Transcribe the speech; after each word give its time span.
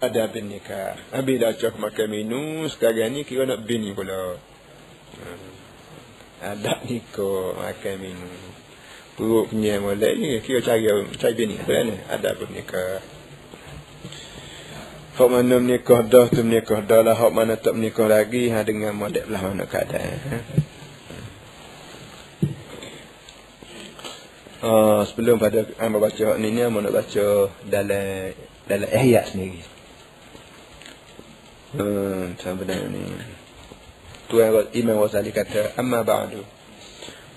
ada 0.00 0.32
bin 0.32 0.48
nikah. 0.48 0.96
Habis 1.12 1.36
dah 1.36 1.52
cak 1.52 1.76
makan 1.76 2.08
minum, 2.08 2.64
sekarang 2.72 3.12
ni 3.12 3.28
kira 3.28 3.44
nak 3.44 3.68
bini 3.68 3.92
pula. 3.92 4.40
Hmm. 5.20 5.52
Ada 6.40 6.80
nikah 6.88 7.60
makan 7.60 7.96
minum. 8.00 8.40
Perut 9.20 9.52
punya 9.52 9.76
molek 9.76 10.16
ni 10.16 10.40
kira 10.40 10.64
cari 10.64 10.88
cari 11.20 11.34
bini 11.36 11.60
apa 11.60 11.84
ni? 11.84 11.96
Ada 12.08 12.28
bin 12.40 12.50
nikah. 12.56 13.04
Hak 15.20 15.28
mana 15.28 15.60
menikah 15.60 16.00
dah 16.00 16.32
tu 16.32 16.40
menikah 16.40 16.80
dah 16.80 17.04
lah. 17.04 17.12
Hak 17.12 17.36
mana 17.36 17.60
tak 17.60 17.76
menikah 17.76 18.08
lagi. 18.08 18.48
Ha, 18.48 18.64
dengan 18.64 18.96
modek 18.96 19.28
lah 19.28 19.44
mana 19.44 19.68
keadaan. 19.68 20.16
Uh, 24.64 25.04
sebelum 25.08 25.36
pada 25.36 25.68
amba 25.76 26.00
baca 26.00 26.36
ni 26.40 26.52
ni 26.52 26.64
amba 26.64 26.84
nak 26.84 26.92
baca 26.96 27.52
dalam 27.68 28.32
dalam 28.64 28.88
ihya 28.88 29.28
sendiri. 29.28 29.79
Hmm, 31.70 32.34
macam 32.34 32.58
benda 32.58 32.82
ni. 32.90 33.14
Tuan 34.26 34.66
Imam 34.74 35.06
Ghazali 35.06 35.30
kata, 35.30 35.78
"Amma 35.78 36.02
ba'du, 36.02 36.42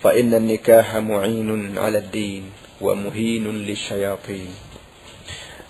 fa 0.02 0.18
inna 0.18 0.42
an-nikaha 0.42 1.06
mu'inun 1.06 1.78
'ala 1.78 2.02
ad-din 2.02 2.50
wa 2.82 2.98
muhinun 2.98 3.62
lisyayatin." 3.62 4.50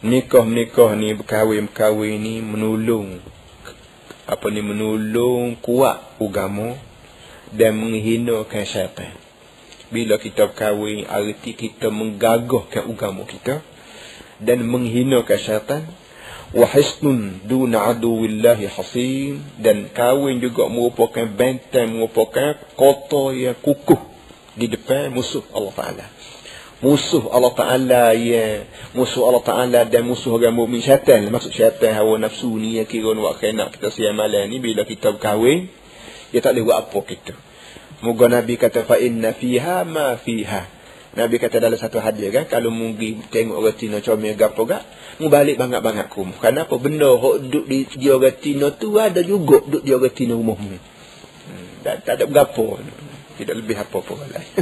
Nikah-nikah 0.07 0.95
ni 0.95 1.11
berkahwin-berkahwin 1.11 2.23
ni 2.23 2.39
menolong 2.39 3.19
apa 4.31 4.47
ni 4.47 4.63
menolong 4.63 5.59
kuat 5.59 5.99
agama 6.23 6.79
dan 7.51 7.75
menghinakan 7.75 8.63
syaitan. 8.63 9.11
Bila 9.91 10.15
kita 10.15 10.47
berkahwin, 10.47 11.03
arti 11.03 11.51
kita 11.51 11.91
menggagahkan 11.91 12.87
agama 12.87 13.27
kita 13.27 13.59
dan 14.39 14.63
menghinakan 14.63 15.39
syaitan 15.39 15.83
wa 16.53 16.69
hisnun 16.69 17.41
duna 17.49 17.89
aduwillahi 17.89 18.69
hasin 18.69 19.41
dan 19.57 19.89
kahwin 19.89 20.37
juga 20.37 20.69
merupakan 20.69 21.25
benteng 21.25 21.97
merupakan 21.97 22.53
kota 22.77 23.33
yang 23.33 23.57
kukuh 23.57 23.97
di 24.53 24.69
depan 24.69 25.09
musuh 25.09 25.41
Allah 25.49 25.73
Taala. 25.73 26.05
Musuh 26.85 27.25
Allah 27.33 27.53
Taala 27.57 28.05
ya 28.13 28.69
musuh 28.93 29.25
Allah 29.25 29.41
Taala 29.41 29.81
dan 29.89 30.05
musuh 30.05 30.37
orang 30.37 30.53
mukmin 30.53 30.85
syaitan. 30.85 31.25
Maksud 31.25 31.57
syaitan 31.57 31.97
hawa 31.97 32.21
nafsu 32.21 32.53
ni 32.61 32.77
yang 32.77 32.85
kira 32.85 33.17
nak 33.17 33.41
kena 33.41 33.73
kita 33.73 33.89
siang 33.89 34.13
malam 34.13 34.45
ni 34.45 34.61
bila 34.61 34.85
kita 34.85 35.17
berkahwin 35.17 35.73
dia 36.29 36.41
tak 36.41 36.53
boleh 36.53 36.69
buat 36.69 36.77
apa 36.85 36.99
kita. 37.01 37.33
Moga 38.05 38.29
Nabi 38.29 38.61
kata 38.61 38.85
fa 38.85 39.01
inna 39.01 39.33
fiha 39.33 39.89
ma 39.89 40.21
fiha 40.21 40.69
Nabi 41.13 41.37
kata 41.37 41.61
dalam 41.61 41.77
satu 41.77 42.01
hadis 42.01 42.33
kan 42.33 42.49
kalau 42.49 42.73
mungkin 42.73 43.21
tengok 43.29 43.61
orang 43.61 43.77
Tino 43.77 44.01
comel 44.01 44.33
gapo 44.33 44.65
gak 44.65 44.81
mu 45.21 45.29
balik 45.29 45.61
bangat-bangat 45.61 46.09
ku. 46.09 46.25
Kenapa 46.41 46.73
benda 46.81 47.13
hok 47.13 47.37
duduk 47.45 47.65
di 47.69 47.85
di 47.85 48.07
orang 48.09 48.33
Tino 48.33 48.73
tu 48.73 48.97
ada 48.97 49.21
juga 49.21 49.61
duduk 49.61 49.85
di 49.85 49.93
orang 49.93 50.09
Tino 50.09 50.33
rumahmu. 50.41 50.73
Hmm, 50.73 51.67
tak, 51.85 52.01
tak 52.01 52.13
ada 52.17 52.25
gapo. 52.25 52.81
Tidak 53.37 53.53
lebih 53.53 53.77
apa-apa 53.77 54.13
lain. 54.29 54.51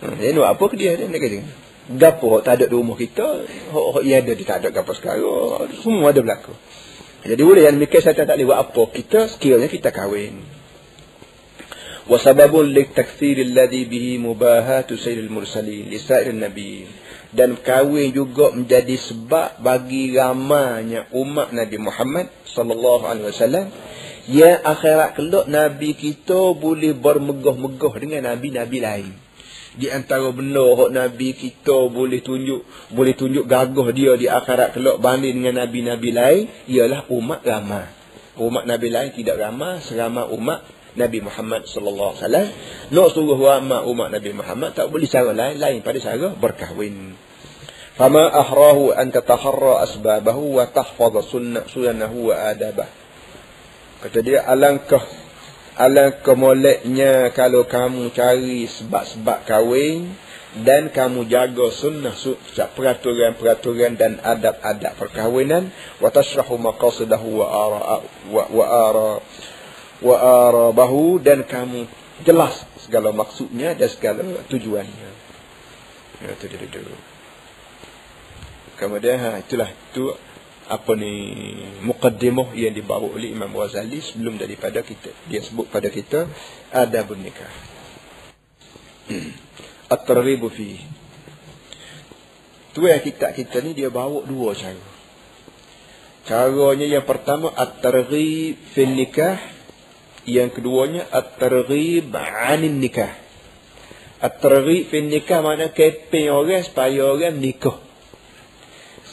Hmm, 0.00 0.16
nak 0.16 0.56
apa 0.56 0.64
ke 0.72 0.80
dia 0.80 0.96
nak 0.96 1.20
kata. 1.20 1.44
Gapo 1.92 2.40
tak 2.40 2.56
ada 2.56 2.64
di 2.64 2.72
rumah 2.72 2.96
kita, 2.96 3.44
hok 3.68 3.86
hok 3.92 4.00
ia 4.00 4.24
ada 4.24 4.32
dia 4.32 4.46
tak 4.48 4.64
ada 4.64 4.72
gapo 4.72 4.96
sekarang. 4.96 5.68
Semua 5.84 6.08
ada 6.08 6.24
berlaku. 6.24 6.56
Jadi 7.20 7.42
boleh 7.44 7.68
yang 7.68 7.76
mikir 7.76 8.00
saya 8.00 8.16
tak 8.16 8.32
boleh 8.32 8.48
buat 8.48 8.60
apa. 8.64 8.82
Kita 8.96 9.28
sekiranya 9.28 9.68
kita 9.68 9.92
kahwin. 9.92 10.40
وسبب 12.09 12.53
للتكثير 12.55 13.37
الذي 13.37 13.85
به 13.85 14.05
مباهاة 14.17 14.89
سيد 14.95 15.17
المرسلين 15.17 15.89
لسائر 15.89 16.29
النبي 16.29 17.05
dan 17.35 17.59
kahwin 17.59 18.15
juga 18.15 18.55
menjadi 18.55 18.95
sebab 18.95 19.59
bagi 19.59 20.15
ramanya 20.15 21.11
umat 21.11 21.51
Nabi 21.51 21.77
Muhammad 21.83 22.31
sallallahu 22.47 23.03
alaihi 23.03 23.27
wasallam 23.27 23.65
yang 24.31 24.57
akhirat 24.63 25.19
kelak 25.19 25.45
nabi 25.45 25.93
kita 25.93 26.57
boleh 26.57 26.97
bermegah-megah 26.97 27.93
dengan 28.01 28.33
nabi-nabi 28.33 28.79
lain 28.81 29.13
di 29.75 29.91
antara 29.91 30.31
benda 30.31 30.63
hak 30.63 30.89
nabi 30.95 31.35
kita 31.35 31.91
boleh 31.91 32.23
tunjuk 32.23 32.63
boleh 32.95 33.13
tunjuk 33.13 33.45
gagah 33.45 33.87
dia 33.91 34.15
di 34.15 34.25
akhirat 34.25 34.73
kelak 34.73 34.97
banding 35.03 35.43
dengan 35.43 35.67
nabi-nabi 35.67 36.09
lain 36.09 36.43
ialah 36.71 37.05
umat 37.11 37.43
ramai 37.43 37.85
umat 38.39 38.63
nabi 38.63 38.87
lain 38.89 39.11
tidak 39.13 39.37
ramai 39.37 39.83
seramai 39.83 40.31
umat 40.31 40.63
Nabi 40.98 41.22
Muhammad 41.22 41.66
sallallahu 41.66 42.18
alaihi 42.18 42.22
wasallam 42.22 42.48
nak 42.90 43.08
suruh 43.14 43.38
ramai 43.38 43.86
umat 43.86 44.08
Nabi 44.10 44.30
Muhammad 44.34 44.74
tak 44.74 44.90
boleh 44.90 45.06
cara 45.06 45.30
lain 45.30 45.58
lain 45.58 45.78
pada 45.84 45.98
cara 46.02 46.34
berkahwin. 46.34 47.14
Fama 47.94 48.32
ahrahu 48.32 48.96
an 48.96 49.12
tataharra 49.12 49.84
asbabahu 49.84 50.56
wa 50.56 50.64
tahfaz 50.66 51.30
sunnah 51.30 51.68
sunnahu 51.68 52.32
wa 52.32 52.34
adabah. 52.48 52.88
Kata 54.00 54.18
dia 54.24 54.40
alangkah 54.48 55.04
alangkah 55.76 56.32
moleknya 56.32 57.28
kalau 57.36 57.68
kamu 57.68 58.08
cari 58.16 58.64
sebab-sebab 58.64 59.44
kahwin 59.44 60.16
dan 60.66 60.90
kamu 60.90 61.30
jaga 61.30 61.70
sunnah 61.70 62.16
peraturan-peraturan 62.74 63.94
dan 63.94 64.18
adab-adab 64.18 64.98
perkahwinan 64.98 65.70
wa 66.02 66.10
tashrahu 66.10 66.58
maqasidahu 66.58 67.38
wa 67.38 67.46
ara 67.46 67.80
wa, 68.34 68.42
wa 68.50 68.64
ara 68.66 69.10
wa 70.00 70.16
arabahu 70.16 71.20
dan 71.20 71.44
kamu 71.44 71.84
jelas 72.24 72.64
segala 72.80 73.12
maksudnya 73.12 73.76
dan 73.76 73.88
segala 73.88 74.24
tujuannya. 74.48 75.10
Ya 76.20 76.36
tu 76.36 76.48
dia 76.48 76.60
dulu. 76.68 76.96
Kemudian 78.76 79.16
ha, 79.20 79.30
itulah 79.40 79.68
tu 79.92 80.08
apa 80.70 80.92
ni 80.94 81.12
mukaddimah 81.82 82.54
yang 82.56 82.72
dibawa 82.72 83.10
oleh 83.10 83.34
Imam 83.34 83.50
Ghazali 83.52 84.00
sebelum 84.00 84.38
daripada 84.38 84.80
kita 84.80 85.12
dia 85.28 85.42
sebut 85.44 85.68
pada 85.68 85.92
kita 85.92 86.28
adabun 86.72 87.20
nikah. 87.20 87.52
At-targhib 89.90 90.46
fi. 90.54 90.80
Tu 92.70 92.80
yang 92.86 93.02
kita 93.02 93.34
kita 93.34 93.58
ni 93.66 93.74
dia 93.74 93.90
bawa 93.90 94.22
dua 94.22 94.54
cara. 94.54 94.86
Caranya 96.24 96.86
yang 96.86 97.02
pertama 97.02 97.50
at-targhib 97.50 98.54
fi 98.70 98.82
nikah 98.86 99.59
yang 100.28 100.60
keduanya 100.60 101.08
at-targhib 101.08 102.12
'anil 102.12 102.76
nikah. 102.76 103.16
At-targhib 104.20 104.92
fin 104.92 105.08
nikah 105.08 105.40
makna 105.40 105.72
kepen 105.72 106.28
orang 106.28 106.60
supaya 106.60 107.08
orang 107.08 107.40
nikah. 107.40 107.80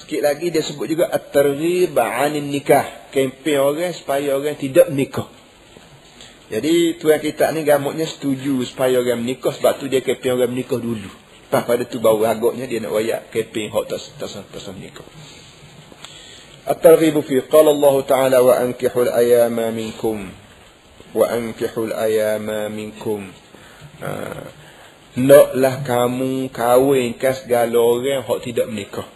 Sikit 0.04 0.20
lagi 0.20 0.52
dia 0.52 0.60
sebut 0.60 0.88
juga 0.92 1.08
at-targhib 1.08 1.96
'anil 1.96 2.44
nikah, 2.44 3.12
kempen 3.16 3.60
orang 3.60 3.96
supaya 3.96 4.36
orang 4.36 4.60
tidak 4.60 4.92
nikah. 4.92 5.32
Jadi 6.48 6.96
tuan 7.00 7.20
kita 7.20 7.52
ni 7.52 7.68
gamutnya 7.68 8.08
setuju 8.08 8.64
supaya 8.64 9.04
orang 9.04 9.24
nikah 9.24 9.52
sebab 9.52 9.84
tu 9.84 9.92
dia 9.92 10.00
keping 10.00 10.36
orang 10.36 10.52
nikah 10.56 10.80
dulu. 10.80 11.12
Lepas 11.48 11.64
pada 11.64 11.84
tu 11.88 12.04
baru 12.04 12.28
agaknya 12.28 12.68
dia 12.68 12.84
nak 12.84 12.92
wayak 12.92 13.32
keping 13.32 13.72
hok 13.72 13.88
tas 13.88 14.12
tas 14.20 14.36
tas 14.36 14.68
nikah. 14.76 15.08
At-targhib 16.68 17.16
fi 17.24 17.40
qala 17.48 17.72
Allah 17.72 17.96
Ta'ala 18.04 18.38
wa 18.44 18.60
ankihul 18.60 19.08
ayama 19.08 19.72
minkum 19.72 20.47
ha. 24.04 24.10
naklah 25.18 25.82
kamu 25.82 26.54
kahwin 26.54 27.18
ke 27.18 27.34
segala 27.34 27.74
orang 27.74 28.22
hak 28.22 28.40
tidak 28.46 28.70
menikah. 28.70 29.08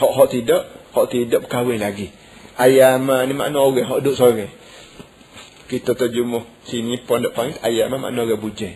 Hak 0.00 0.12
hak 0.16 0.28
tidak 0.32 0.62
hak 0.96 1.06
tidak 1.12 1.42
kahwin 1.52 1.84
lagi. 1.84 2.08
Ayama 2.56 3.24
ni 3.28 3.36
makna 3.36 3.60
orang 3.60 3.84
hak 3.84 4.00
duduk 4.00 4.16
sore 4.16 4.48
kita 5.70 5.94
terjemah 5.94 6.42
sini 6.66 6.98
pondok 7.06 7.30
panggil 7.30 7.62
ayama 7.62 8.10
makna 8.10 8.26
orang 8.26 8.42
bujang. 8.42 8.74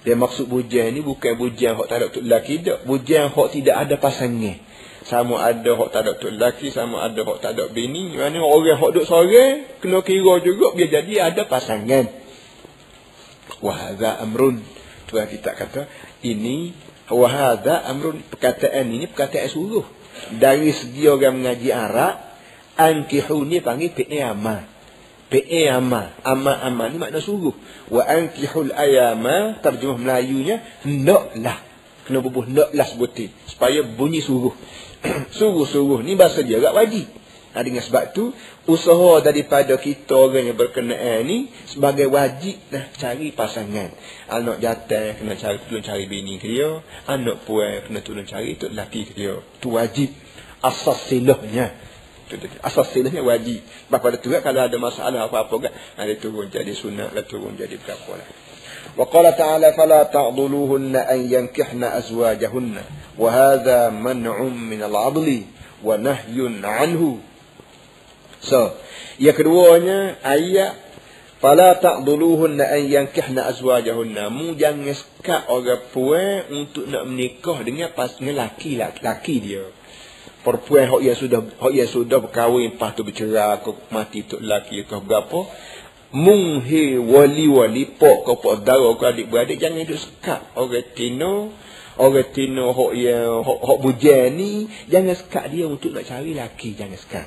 Dia 0.00 0.16
maksud 0.16 0.48
bujang 0.48 0.96
ni 0.96 1.04
bukan 1.04 1.36
bujang 1.36 1.76
hak 1.76 1.86
tak 1.92 1.96
ada 2.00 2.04
untuk 2.08 2.24
lelaki 2.24 2.64
tak 2.64 2.88
bujang 2.88 3.28
hak 3.28 3.48
tidak 3.52 3.76
ada 3.76 3.94
pasangan. 4.00 4.56
Sama 5.04 5.36
ada 5.44 5.70
hak 5.76 5.88
tak 5.92 6.00
ada 6.00 6.12
tu 6.16 6.32
lelaki 6.32 6.72
sama 6.72 7.04
ada 7.04 7.20
hak 7.20 7.38
tak 7.44 7.52
ada 7.60 7.68
bini. 7.68 8.16
Mana 8.16 8.40
orang 8.40 8.80
hak 8.80 8.90
duk 8.96 9.04
sore 9.04 9.76
kena 9.84 10.00
kira 10.00 10.40
juga 10.40 10.72
biar 10.72 10.88
jadi 10.88 11.14
ada 11.28 11.44
pasangan 11.44 12.19
wahada 13.60 14.20
amrun 14.20 14.60
tuan 15.08 15.28
kita 15.28 15.52
kata 15.56 15.86
ini 16.24 16.72
wahada 17.10 17.84
amrun 17.90 18.22
perkataan 18.30 18.86
ini 18.88 19.10
perkataan 19.10 19.50
suruh. 19.50 19.86
Dari 20.36 20.74
segi 20.74 21.06
orang 21.06 21.40
mengaji 21.40 21.70
Arab 21.72 22.18
ankihu 22.76 23.46
ni 23.46 23.62
panggil 23.62 23.94
fi'il 23.94 24.20
ama 24.20 24.66
fi'il 25.30 25.70
ama 25.70 26.12
ama 26.26 26.52
ama 26.60 26.84
ni 26.90 26.96
makna 26.98 27.22
suruh. 27.22 27.54
Wa 27.88 28.02
ankihul 28.06 28.74
ayama 28.74 29.58
terjemah 29.62 29.98
Melayunya 29.98 30.62
hendaklah. 30.86 31.58
Kena 32.06 32.18
bubuh 32.24 32.42
hendaklah 32.42 32.86
sebutin 32.88 33.30
supaya 33.46 33.86
bunyi 33.86 34.22
suruh. 34.24 34.54
Suruh-suruh 35.38 36.04
ni 36.04 36.12
bahasa 36.12 36.44
dia 36.44 36.60
agak 36.60 36.76
wajib 36.76 37.08
Nah, 37.55 37.63
dengan 37.63 37.79
sebab 37.79 38.11
tu 38.11 38.35
usaha 38.67 39.23
daripada 39.23 39.79
kita 39.79 40.11
orang 40.11 40.51
yang 40.51 40.59
berkenaan 40.59 41.23
ni 41.23 41.47
sebagai 41.71 42.11
wajib 42.11 42.59
dah 42.67 42.83
cari 42.99 43.31
pasangan. 43.31 43.95
Anak 44.27 44.59
jatah 44.59 45.15
kena 45.15 45.39
cari 45.39 45.63
tolong 45.63 45.79
cari 45.79 46.03
bini 46.03 46.35
ke 46.35 46.51
dia, 46.51 46.83
anak 47.07 47.47
puan 47.47 47.87
kena 47.87 48.03
tolong 48.03 48.27
cari 48.27 48.59
tu 48.59 48.67
lelaki 48.67 49.07
ke 49.07 49.15
dia. 49.15 49.39
Tu 49.63 49.71
wajib 49.71 50.11
asas 50.59 51.07
silahnya. 51.07 51.71
Asas 52.59 52.91
silahnya 52.91 53.23
wajib. 53.23 53.63
Sebab 53.63 53.99
pada 54.03 54.19
tu 54.19 54.35
kan, 54.35 54.43
kalau 54.43 54.67
ada 54.67 54.75
masalah 54.75 55.31
apa-apa 55.31 55.55
kan, 55.63 55.71
ada 55.95 56.11
turun 56.19 56.51
jadi 56.51 56.75
sunat, 56.75 57.15
ada 57.15 57.23
turun 57.23 57.55
jadi 57.55 57.79
berapa 57.79 58.19
lah. 58.19 58.29
وقال 58.95 59.37
تعالى 59.37 59.73
فلا 59.73 60.03
تعضلوهن 60.03 60.95
أن 60.95 61.19
ينكحن 61.33 61.83
أزواجهن 61.83 62.75
وهذا 63.19 63.89
منع 63.89 64.43
من 64.43 64.81
العضل 64.83 65.41
ونهي 65.83 66.37
عنه 66.63 67.19
So, 68.40 68.72
yang 69.20 69.36
keduanya 69.36 70.16
ayat 70.24 70.80
fala 71.44 71.76
ta'dhuluhunna 71.76 72.64
an 72.64 72.82
yankihna 72.88 73.44
azwajahunna. 73.52 74.32
Mu 74.32 74.56
jangan 74.56 74.96
sekat 74.96 75.48
orang 75.52 75.84
puan 75.92 76.48
untuk 76.48 76.88
nak 76.88 77.04
menikah 77.04 77.60
dengan 77.60 77.92
pasangan 77.92 78.32
laki 78.32 78.80
laki 78.80 79.36
dia. 79.44 79.64
Perempuan 80.40 80.88
hok 80.88 81.04
yang 81.04 81.16
sudah 81.20 81.40
hok 81.44 81.72
yang 81.76 81.84
sudah 81.84 82.16
berkahwin 82.24 82.80
lepas 82.80 82.96
tu 82.96 83.04
bercerai 83.04 83.60
ke 83.60 83.70
mati 83.92 84.24
tu 84.24 84.40
laki 84.40 84.88
ke 84.88 84.96
berapa 85.04 85.44
mung 86.16 86.64
he 86.64 86.98
wali 86.98 87.46
wali 87.46 87.86
pok 87.86 88.26
ke 88.26 88.32
pok 88.40 88.54
dara 88.66 88.88
ke 88.98 89.04
adik 89.04 89.26
beradik 89.30 89.62
jangan 89.62 89.86
duduk 89.86 90.00
sekat 90.00 90.40
orang 90.58 90.88
tino 90.96 91.54
orang 92.02 92.26
tino 92.34 92.74
hok 92.74 92.92
yang 92.98 93.46
hok, 93.46 93.60
hok 93.62 93.78
ni 94.34 94.66
jangan 94.90 95.14
sekat 95.14 95.54
dia 95.54 95.70
untuk 95.70 95.94
nak 95.94 96.08
cari 96.08 96.34
laki 96.34 96.74
jangan 96.74 96.98
sekat 96.98 97.26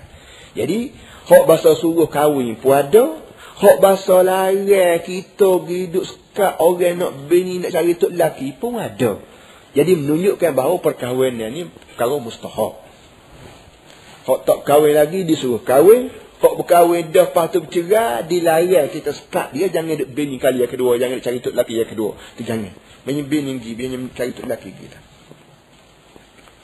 jadi 0.54 0.94
hok 1.30 1.44
bahasa 1.50 1.74
suruh 1.78 2.10
kahwin 2.10 2.58
pun 2.58 2.74
ada 2.74 3.20
hok 3.58 3.78
bahasa 3.82 4.22
larang 4.22 5.02
kita 5.02 5.50
hidup 5.66 6.06
sekat 6.06 6.58
orang 6.62 6.98
nak 6.98 7.12
bini 7.30 7.62
nak 7.62 7.74
cari 7.74 7.94
tok 7.98 8.14
laki 8.14 8.58
pun 8.58 8.82
ada 8.82 9.22
jadi 9.74 9.92
menunjukkan 9.98 10.52
bahawa 10.54 10.78
perkahwinan 10.82 11.50
ni 11.54 11.62
perkara 11.68 12.18
mustahak 12.22 12.80
hok 14.30 14.40
tak 14.46 14.60
kahwin 14.66 14.94
lagi 14.98 15.26
disuruh 15.26 15.62
kahwin 15.62 16.14
Kok 16.44 16.60
berkahwin 16.60 17.16
dah 17.16 17.32
lepas 17.32 17.56
tu 17.56 17.64
bercerai, 17.64 18.28
dilarang 18.28 18.92
kita 18.92 19.16
sekat 19.16 19.56
dia. 19.56 19.72
Jangan 19.72 19.96
duk 19.96 20.12
bini 20.12 20.36
kali 20.36 20.60
yang 20.60 20.68
kedua. 20.68 21.00
Jangan 21.00 21.24
cari 21.24 21.40
tok 21.40 21.56
laki 21.56 21.80
yang 21.80 21.88
kedua. 21.88 22.20
Itu 22.36 22.44
jangan. 22.44 22.76
Banyak 23.08 23.26
bini 23.32 23.56
lagi. 23.56 23.72
Banyak 23.80 24.12
cari 24.12 24.32
tok 24.36 24.52
laki 24.52 24.70
kita. 24.76 25.00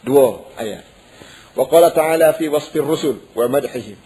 Dua 0.04 0.52
ayat. 0.60 0.84
Wa 1.58 1.66
qala 1.66 1.90
ta'ala 1.90 2.38
fi 2.38 2.46
wasfir 2.46 2.86
rusul 2.86 3.18
wa 3.34 3.50
ومدحهم 3.50 3.98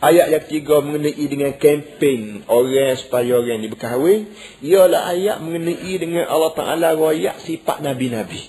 Ayat 0.00 0.32
yang 0.32 0.42
ketiga 0.48 0.80
mengenai 0.80 1.28
dengan 1.28 1.52
kempen 1.60 2.40
orang 2.48 2.96
supaya 2.96 3.36
orang 3.36 3.60
ni 3.60 3.68
berkahwin. 3.68 4.32
Ialah 4.64 5.12
ayat 5.12 5.44
mengenai 5.44 5.92
dengan 6.00 6.24
Allah 6.24 6.56
Ta'ala 6.56 6.96
royak 6.96 7.36
sifat 7.44 7.84
Nabi-Nabi. 7.84 8.48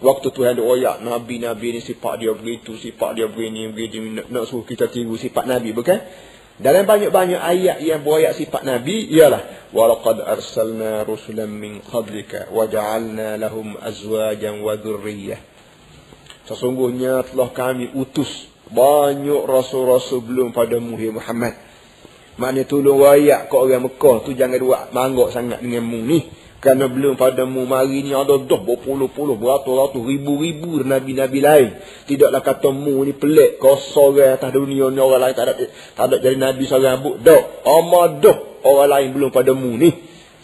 Waktu 0.00 0.32
Tuhan 0.32 0.56
ada 0.56 0.64
royak 0.64 1.04
Nabi-Nabi 1.04 1.76
ni 1.76 1.80
sifat 1.84 2.24
dia 2.24 2.32
begitu, 2.32 2.80
sifat 2.80 3.20
dia 3.20 3.28
begini, 3.28 3.68
begini 3.68 4.16
Nak, 4.16 4.32
nak 4.32 4.48
suruh 4.48 4.64
kita 4.64 4.88
tiru 4.88 5.20
sifat 5.20 5.44
Nabi 5.44 5.76
bukan? 5.76 6.00
Dalam 6.56 6.88
banyak-banyak 6.88 7.36
ayat 7.36 7.84
yang 7.84 8.00
berayak 8.00 8.40
sifat 8.40 8.64
Nabi 8.64 9.12
ialah 9.12 9.44
walaqad 9.76 10.24
arsalna 10.24 11.04
rusulan 11.04 11.52
min 11.52 11.84
qablika 11.84 12.48
waja'alna 12.48 13.36
lahum 13.36 13.76
azwajan 13.76 14.64
wa 14.64 14.72
dhurriyyah 14.72 15.57
Sesungguhnya 16.48 17.28
telah 17.28 17.52
kami 17.52 17.92
utus 17.92 18.48
banyak 18.72 19.44
rasul-rasul 19.44 20.24
belum 20.24 20.56
pada 20.56 20.80
Muhammad. 20.80 21.54
Maknanya 22.40 22.64
tolong 22.64 23.04
rakyat 23.04 23.52
ke 23.52 23.54
orang 23.58 23.84
Mekah 23.84 24.16
tu 24.24 24.30
jangan 24.32 24.56
buat 24.62 24.82
manggok 24.96 25.28
sangat 25.34 25.60
dengan 25.60 25.84
mu 25.84 26.00
ni. 26.00 26.24
Kerana 26.58 26.90
belum 26.90 27.14
padamu 27.14 27.70
mari 27.70 28.02
ni 28.02 28.10
ada 28.10 28.34
dah 28.34 28.60
berpuluh-puluh, 28.64 29.38
beratus-ratus, 29.38 30.02
ribu-ribu 30.02 30.82
nabi-nabi 30.82 31.38
lain. 31.38 31.70
Tidaklah 32.10 32.42
kata 32.42 32.74
mu 32.74 32.98
ni 33.06 33.14
pelik, 33.14 33.62
kau 33.62 33.78
seorang 33.78 34.34
atas 34.34 34.50
dunia 34.50 34.90
ni 34.90 34.98
orang 34.98 35.22
lain 35.22 35.34
tak 35.38 35.44
ada, 35.46 35.54
tak 35.68 36.04
ada 36.10 36.16
jadi 36.18 36.34
nabi 36.34 36.66
seorang 36.66 36.98
abuk. 36.98 37.14
Dah, 37.22 37.42
amat 37.62 38.10
dah 38.18 38.36
orang 38.66 38.88
lain 38.90 39.08
belum 39.14 39.30
padamu 39.30 39.70
ni. 39.78 39.90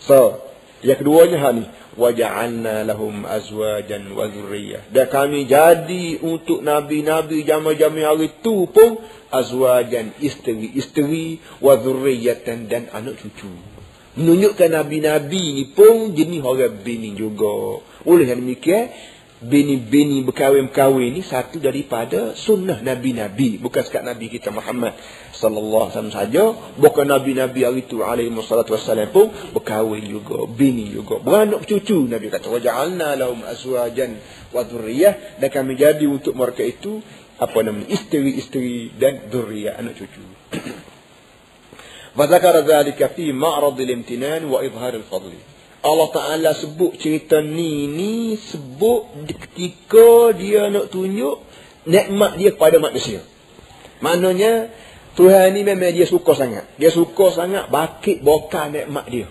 So, 0.06 0.38
yang 0.86 1.02
keduanya 1.02 1.38
ha 1.42 1.48
ni. 1.50 1.66
Waja'alna 1.94 2.82
lahum 2.82 3.22
azwajan 3.22 4.10
wa 4.14 4.26
zurriyah. 4.26 4.90
Dan 4.90 5.06
kami 5.06 5.46
jadi 5.46 6.18
untuk 6.22 6.60
nabi-nabi 6.60 7.46
jama-jama 7.46 8.14
hari 8.14 8.34
tu 8.42 8.66
pun 8.66 8.98
azwajan 9.30 10.18
isteri-isteri 10.18 11.38
wa 11.62 11.78
zurriyatan 11.78 12.66
dan 12.66 12.90
anak 12.90 13.22
cucu 13.22 13.74
menunjukkan 14.14 14.70
nabi-nabi 14.70 15.42
ni 15.58 15.64
pun 15.74 16.14
jenis 16.14 16.42
orang 16.42 16.78
bini 16.86 17.18
juga. 17.18 17.82
Oleh 18.06 18.30
yang 18.30 18.46
demikian, 18.46 18.94
bini-bini 19.42 20.22
berkahwin-kahwin 20.22 21.18
ni 21.18 21.22
satu 21.26 21.58
daripada 21.58 22.38
sunnah 22.38 22.80
nabi-nabi, 22.80 23.58
bukan 23.58 23.82
sekat 23.82 24.06
nabi 24.06 24.30
kita 24.30 24.54
Muhammad 24.54 24.94
sallallahu 25.44 25.82
alaihi 25.84 25.92
wasallam 25.92 26.16
saja, 26.16 26.44
bukan 26.80 27.04
nabi-nabi 27.04 27.60
hari 27.68 27.84
itu 27.84 28.00
alaihi 28.00 28.32
wasallatu 28.32 28.72
wasallam 28.72 29.12
pun 29.12 29.28
berkahwin 29.52 30.08
juga, 30.08 30.48
bini 30.48 30.88
juga, 30.88 31.20
beranak 31.20 31.68
cucu. 31.68 32.08
Nabi 32.08 32.32
kata, 32.32 32.48
waja'alna 32.48 33.20
lahum 33.20 33.44
azwajan 33.44 34.16
wa 34.56 34.64
dhurriyyah." 34.64 35.36
Dan 35.44 35.52
kami 35.52 35.76
jadi 35.76 36.08
untuk 36.08 36.32
mereka 36.32 36.64
itu 36.64 37.04
apa 37.36 37.60
namanya? 37.60 37.92
isteri-isteri 37.92 38.96
dan 38.96 39.28
dhurriyyah 39.28 39.76
anak 39.76 40.00
cucu. 40.00 40.24
Wa 42.14 42.30
dzakara 42.30 42.62
dzalika 42.62 43.10
fi 43.10 43.34
ma'rad 43.34 43.74
al-imtinan 43.74 44.46
wa 44.46 44.62
izhar 44.62 44.94
al-fadl. 44.94 45.34
Allah 45.84 46.08
Ta'ala 46.14 46.50
sebut 46.56 46.96
cerita 46.96 47.44
ni, 47.44 47.84
ni 47.90 48.38
sebut 48.40 49.26
ketika 49.28 50.32
dia 50.32 50.72
nak 50.72 50.88
tunjuk 50.88 51.44
nikmat 51.84 52.40
dia 52.40 52.56
kepada 52.56 52.80
manusia. 52.80 53.20
Maknanya, 54.00 54.72
Tuhan 55.14 55.54
ni 55.54 55.62
memang 55.62 55.94
dia 55.94 56.06
suka 56.10 56.34
sangat. 56.34 56.74
Dia 56.74 56.90
suka 56.90 57.30
sangat 57.30 57.70
bakit 57.70 58.20
bokar 58.26 58.74
nikmat 58.74 59.06
dia. 59.06 59.30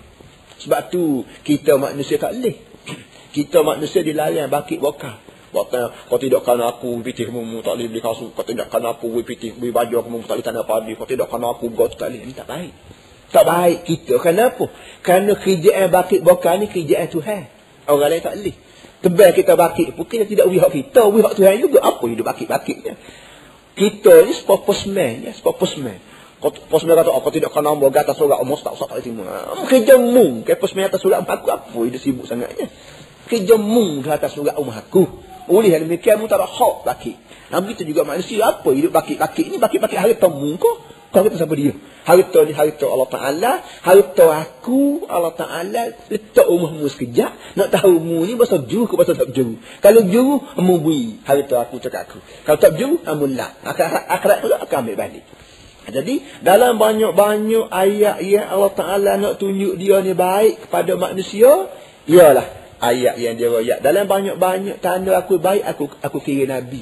Sebab 0.63 0.87
tu 0.87 1.27
kita 1.43 1.75
manusia 1.75 2.15
tak 2.15 2.39
boleh. 2.39 2.55
Kita 3.35 3.65
manusia 3.65 4.05
dilarang 4.05 4.47
bakit 4.47 4.79
bokar. 4.79 5.19
Waktu 5.53 6.09
kau 6.09 6.17
tidak 6.17 6.41
kan 6.45 6.57
aku 6.65 7.01
pitih 7.05 7.29
mu 7.29 7.61
tak 7.61 7.77
boleh 7.77 7.89
beli 7.91 8.01
kasut. 8.01 8.33
Kau 8.33 8.41
tidak 8.41 8.73
kan 8.73 8.81
aku 8.85 9.11
pitih 9.21 9.53
beli 9.53 9.69
baju 9.69 10.01
aku 10.01 10.09
tak 10.25 10.39
boleh 10.39 10.45
tanda 10.45 10.63
padi. 10.65 10.93
Kau 10.97 11.05
tidak 11.05 11.27
kan 11.29 11.43
aku 11.45 11.69
kau 11.73 11.89
tak 11.91 12.09
boleh. 12.09 12.21
Ini 12.25 12.33
tak 12.33 12.47
baik. 12.49 12.73
Tak 13.33 13.43
baik 13.45 13.79
kita. 13.85 14.13
Kenapa? 14.21 14.65
Kerana 15.01 15.33
kerjaan 15.37 15.89
bakit 15.89 16.21
bokar 16.21 16.57
ni 16.61 16.69
kerjaan 16.69 17.09
Tuhan. 17.09 17.43
Orang 17.89 18.09
lain 18.09 18.21
tak 18.23 18.37
boleh. 18.39 18.55
Tebal 19.03 19.29
kita 19.35 19.53
bakit 19.59 19.99
kita 19.99 20.23
tidak 20.23 20.45
wihak 20.47 20.71
kita. 20.71 21.11
Wihak 21.11 21.33
Tuhan 21.35 21.59
juga. 21.59 21.83
Apa 21.83 22.05
hidup 22.07 22.23
bakit-bakitnya? 22.23 22.95
Kita 23.73 24.13
ni 24.25 24.33
spokesman. 24.37 25.25
Ya, 25.27 25.33
spokesman. 25.33 25.99
Posmen 26.43 26.91
kata, 26.91 27.07
apa 27.15 27.31
tidak 27.31 27.55
kena 27.55 27.71
nama 27.71 27.87
gata 27.87 28.11
surat 28.11 28.35
umur 28.43 28.59
tak 28.59 28.75
usah 28.75 28.91
tak 28.91 28.99
terima. 28.99 29.23
Kerja 29.63 29.95
mu. 29.95 30.43
Kerja 30.43 30.59
posmen 30.59 30.83
atas 30.83 30.99
surat 30.99 31.23
aku 31.23 31.47
apa? 31.47 31.79
Dia 31.87 31.99
sibuk 32.03 32.27
sangatnya. 32.27 32.67
Kerja 33.31 33.55
mu 33.55 34.03
di 34.03 34.09
atas 34.11 34.35
surat 34.35 34.59
umur 34.59 34.75
aku. 34.75 35.07
Oleh 35.47 35.71
yang 35.71 35.87
demikian 35.87 36.19
mu 36.19 36.27
tak 36.27 36.43
ada 36.43 36.47
hak 36.51 36.83
baki. 36.83 37.15
Nah 37.47 37.63
begitu 37.63 37.87
juga 37.87 38.03
manusia 38.03 38.43
apa 38.43 38.75
hidup 38.75 38.91
baki-baki 38.91 39.47
ini 39.47 39.55
baki-baki 39.55 39.95
hari 39.95 40.19
temu 40.19 40.51
kau. 40.59 40.83
Kau 41.13 41.21
kata 41.21 41.37
siapa 41.37 41.53
dia? 41.53 41.77
Harta 42.09 42.41
ni 42.41 42.57
harta 42.57 42.89
Allah 42.89 43.05
Ta'ala. 43.05 43.51
Harta 43.85 44.25
aku 44.33 45.05
Allah 45.05 45.29
Ta'ala. 45.37 45.93
Letak 46.09 46.49
rumahmu 46.49 46.89
sekejap. 46.89 47.53
Nak 47.53 47.69
tahu 47.69 48.01
mu 48.01 48.25
ni 48.25 48.33
bahasa 48.33 48.57
juru 48.65 48.89
ke 48.89 48.97
bahasa 48.97 49.13
tak 49.13 49.29
juru. 49.29 49.61
Kalau 49.77 50.01
juru, 50.09 50.41
mu 50.57 50.81
bui. 50.81 51.21
Harta 51.21 51.69
aku 51.69 51.77
cakap 51.77 52.09
aku. 52.09 52.17
Kalau 52.49 52.57
tak 52.57 52.81
juru, 52.81 52.97
mu 53.13 53.29
lah. 53.29 53.53
Akhirat 53.61 54.41
pula 54.41 54.57
akan 54.65 54.77
ambil 54.89 54.97
balik. 54.97 55.23
Jadi 55.83 56.15
dalam 56.41 56.81
banyak-banyak 56.81 57.69
ayat 57.69 58.17
yang 58.25 58.49
Allah 58.49 58.73
Ta'ala 58.73 59.11
nak 59.21 59.37
tunjuk 59.37 59.77
dia 59.77 60.01
ni 60.01 60.17
baik 60.17 60.65
kepada 60.65 60.97
manusia. 60.97 61.69
Ialah 62.09 62.47
ayat 62.81 63.21
yang 63.21 63.37
dia 63.37 63.53
royak. 63.53 63.85
Dalam 63.85 64.09
banyak-banyak 64.09 64.81
tanda 64.81 65.13
aku 65.13 65.37
baik, 65.37 65.61
aku 65.61 65.93
aku 66.01 66.17
kira 66.25 66.57
Nabi. 66.57 66.81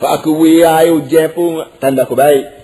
Kalau 0.00 0.10
aku 0.16 0.30
beri 0.34 0.64
air 0.64 0.90
hujan 0.90 1.30
pun, 1.36 1.60
tanda 1.78 2.08
aku 2.08 2.16
baik. 2.16 2.59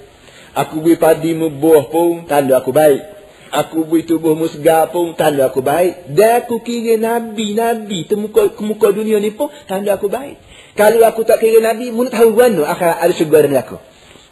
Aku 0.56 0.80
beri 0.80 0.96
padi 0.96 1.36
mebuah 1.36 1.92
pun, 1.92 2.24
tanda 2.24 2.64
aku 2.64 2.72
baik. 2.72 3.04
Aku 3.52 3.84
beri 3.84 4.08
tubuh 4.08 4.32
musga 4.32 4.88
pun, 4.88 5.12
tanda 5.12 5.52
aku 5.52 5.60
baik. 5.60 6.16
Dan 6.16 6.48
aku 6.48 6.64
kira 6.64 6.96
Nabi, 6.96 7.52
Nabi, 7.52 8.08
temuka, 8.08 8.48
kemuka 8.56 8.88
dunia 8.88 9.20
ni 9.20 9.36
pun, 9.36 9.52
tanda 9.68 10.00
aku 10.00 10.08
baik. 10.08 10.40
Kalau 10.72 11.04
aku 11.04 11.28
tak 11.28 11.44
kira 11.44 11.60
Nabi, 11.60 11.92
mana 11.92 12.08
tahu 12.08 12.32
mana 12.32 12.64
akan 12.72 12.88
ada 13.04 13.12
syurga 13.12 13.44
dengan 13.44 13.68
aku. 13.68 13.76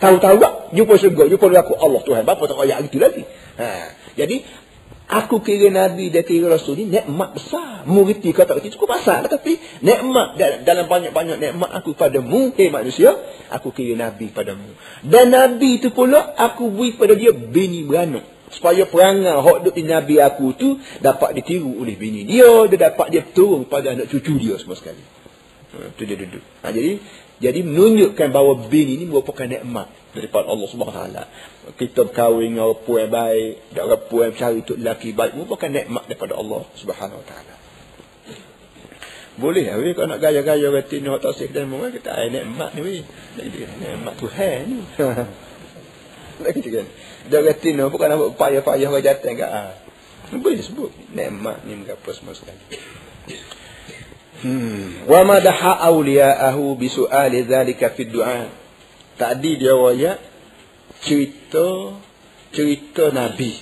Tahu-tahu 0.00 0.36
tak? 0.40 0.52
Jumpa 0.72 0.94
syurga, 0.96 1.22
jumpa 1.28 1.46
aku 1.60 1.72
Allah 1.76 2.00
Tuhan. 2.00 2.22
Bapa 2.24 2.42
tak 2.48 2.56
ayat 2.56 2.88
itu 2.88 2.96
lagi. 2.96 3.22
Ha. 3.60 3.68
Jadi, 4.16 4.44
Aku 5.04 5.44
kira 5.44 5.68
Nabi 5.68 6.08
dan 6.08 6.25
kira 6.25 6.49
Rasul 6.49 6.80
ni 6.80 6.84
nikmat 6.88 7.37
besar. 7.37 7.84
Muriti 7.84 8.32
kata 8.32 8.56
itu 8.56 8.80
cukup 8.80 8.96
besar. 8.96 9.28
Tapi 9.28 9.61
nikmat 9.84 10.40
dalam 10.64 10.88
banyak-banyak 10.88 11.37
nikmat 11.37 11.70
aku 11.76 11.92
padamu, 11.92 12.56
hei 12.56 12.73
manusia, 12.73 13.12
aku 13.52 13.68
kira 13.68 14.00
Nabi 14.00 14.32
padamu. 14.32 14.73
Dan 15.04 15.37
Nabi 15.37 15.76
itu 15.76 15.92
pula 15.92 16.32
aku 16.40 16.73
beri 16.73 16.96
pada 16.96 17.12
dia 17.12 17.37
bini 17.37 17.84
beranak. 17.84 18.25
Supaya 18.49 18.87
perangai 18.88 19.44
hak 19.44 19.58
duk 19.66 19.76
Nabi 19.82 20.23
aku 20.23 20.56
tu 20.56 20.78
dapat 21.04 21.37
ditiru 21.37 21.84
oleh 21.84 22.00
bini 22.00 22.25
dia. 22.25 22.64
Dia 22.70 22.88
dapat 22.88 23.12
dia 23.12 23.23
turun 23.28 23.68
pada 23.68 23.92
anak 23.92 24.08
cucu 24.08 24.40
dia 24.40 24.56
semua 24.56 24.78
sekali. 24.78 25.23
Ha, 25.74 25.90
tu 25.98 26.06
dia 26.06 26.14
duduk. 26.14 26.44
Ha, 26.62 26.70
jadi 26.70 27.02
jadi 27.42 27.66
menunjukkan 27.66 28.30
bahawa 28.30 28.70
bin 28.70 28.86
ini 28.86 29.10
merupakan 29.10 29.42
nikmat 29.42 29.90
daripada 30.14 30.46
Allah 30.46 30.68
Subhanahu 30.70 30.94
taala. 30.94 31.22
Kita 31.74 32.06
berkahwin 32.06 32.54
dengan 32.54 32.70
orang 32.70 33.02
yang 33.02 33.10
baik, 33.10 33.52
dan 33.74 33.82
orang 33.90 34.02
yang 34.30 34.34
cari 34.38 34.56
untuk 34.62 34.76
lelaki 34.78 35.10
baik 35.10 35.32
merupakan 35.34 35.66
nikmat 35.66 36.02
daripada 36.06 36.38
Allah 36.38 36.62
Subhanahu 36.78 37.22
taala. 37.26 37.54
Boleh 39.34 39.66
lah, 39.66 39.82
kalau 39.98 40.08
nak 40.14 40.22
gaya-gaya 40.22 40.70
kata 40.70 40.94
ni, 41.02 41.10
tak 41.10 41.32
sih 41.34 41.50
dan 41.50 41.66
mungkin 41.66 41.90
kita 41.90 42.14
ay 42.14 42.30
nikmat 42.30 42.70
ni, 42.78 42.80
weh. 42.86 43.02
Nikmat 43.82 44.14
Tuhan 44.22 44.58
ni. 44.70 44.78
Lagi 46.46 46.62
kan. 46.70 46.86
Dia 47.26 47.38
kata 47.42 47.66
ni, 47.66 47.82
bukan 47.82 48.06
nak 48.14 48.38
payah-payah 48.38 48.88
wajatan 48.94 49.32
kat 49.34 49.50
ah. 49.50 49.74
Boleh 50.38 50.62
disebut. 50.62 50.94
Nikmat 51.18 51.66
ni 51.66 51.82
mengapa 51.82 52.14
semua 52.14 52.38
sekali. 52.38 52.62
Hmm. 54.44 55.08
Wa 55.08 55.24
madaha 55.24 55.80
awliya'ahu 55.88 56.76
bisu'ali 56.76 57.48
dhalika 57.48 57.96
fi 57.96 58.04
du'a. 58.04 58.44
Tadi 59.16 59.56
dia 59.56 59.72
wayak 59.72 60.20
cerita 61.00 61.96
cerita 62.52 63.08
Nabi. 63.08 63.56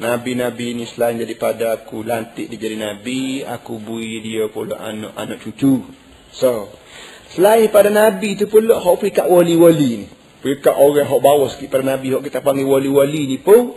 Nabi-Nabi 0.00 0.80
ni 0.80 0.84
selain 0.88 1.20
daripada 1.20 1.76
aku 1.76 2.00
lantik 2.00 2.48
dia 2.48 2.56
jadi 2.56 2.76
Nabi, 2.80 3.44
aku 3.44 3.76
bui 3.76 4.24
dia 4.24 4.48
pula 4.48 4.80
anak-anak 4.80 5.44
cucu. 5.44 5.84
So, 6.32 6.72
selain 7.36 7.68
pada 7.68 7.92
Nabi 7.92 8.32
tu 8.34 8.48
pula, 8.48 8.80
hak 8.80 8.96
pergi 8.96 9.12
kat 9.20 9.28
wali-wali 9.28 9.90
ni. 10.00 10.06
Pergi 10.40 10.64
kat 10.64 10.72
orang 10.72 11.04
hak 11.04 11.20
bawah 11.20 11.48
sikit 11.52 11.68
pada 11.68 11.84
Nabi, 11.84 12.16
hak 12.16 12.24
kita 12.24 12.40
panggil 12.40 12.64
wali-wali 12.64 13.28
ni 13.28 13.36
pun, 13.36 13.76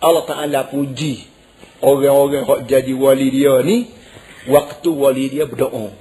Allah 0.00 0.24
Ta'ala 0.24 0.64
puji 0.64 1.28
orang-orang 1.84 2.48
hak 2.48 2.60
jadi 2.64 2.92
wali 2.96 3.28
dia 3.28 3.60
ni, 3.60 3.99
waktu 4.48 4.90
wali 4.94 5.28
dia 5.28 5.44
berdoa. 5.44 5.92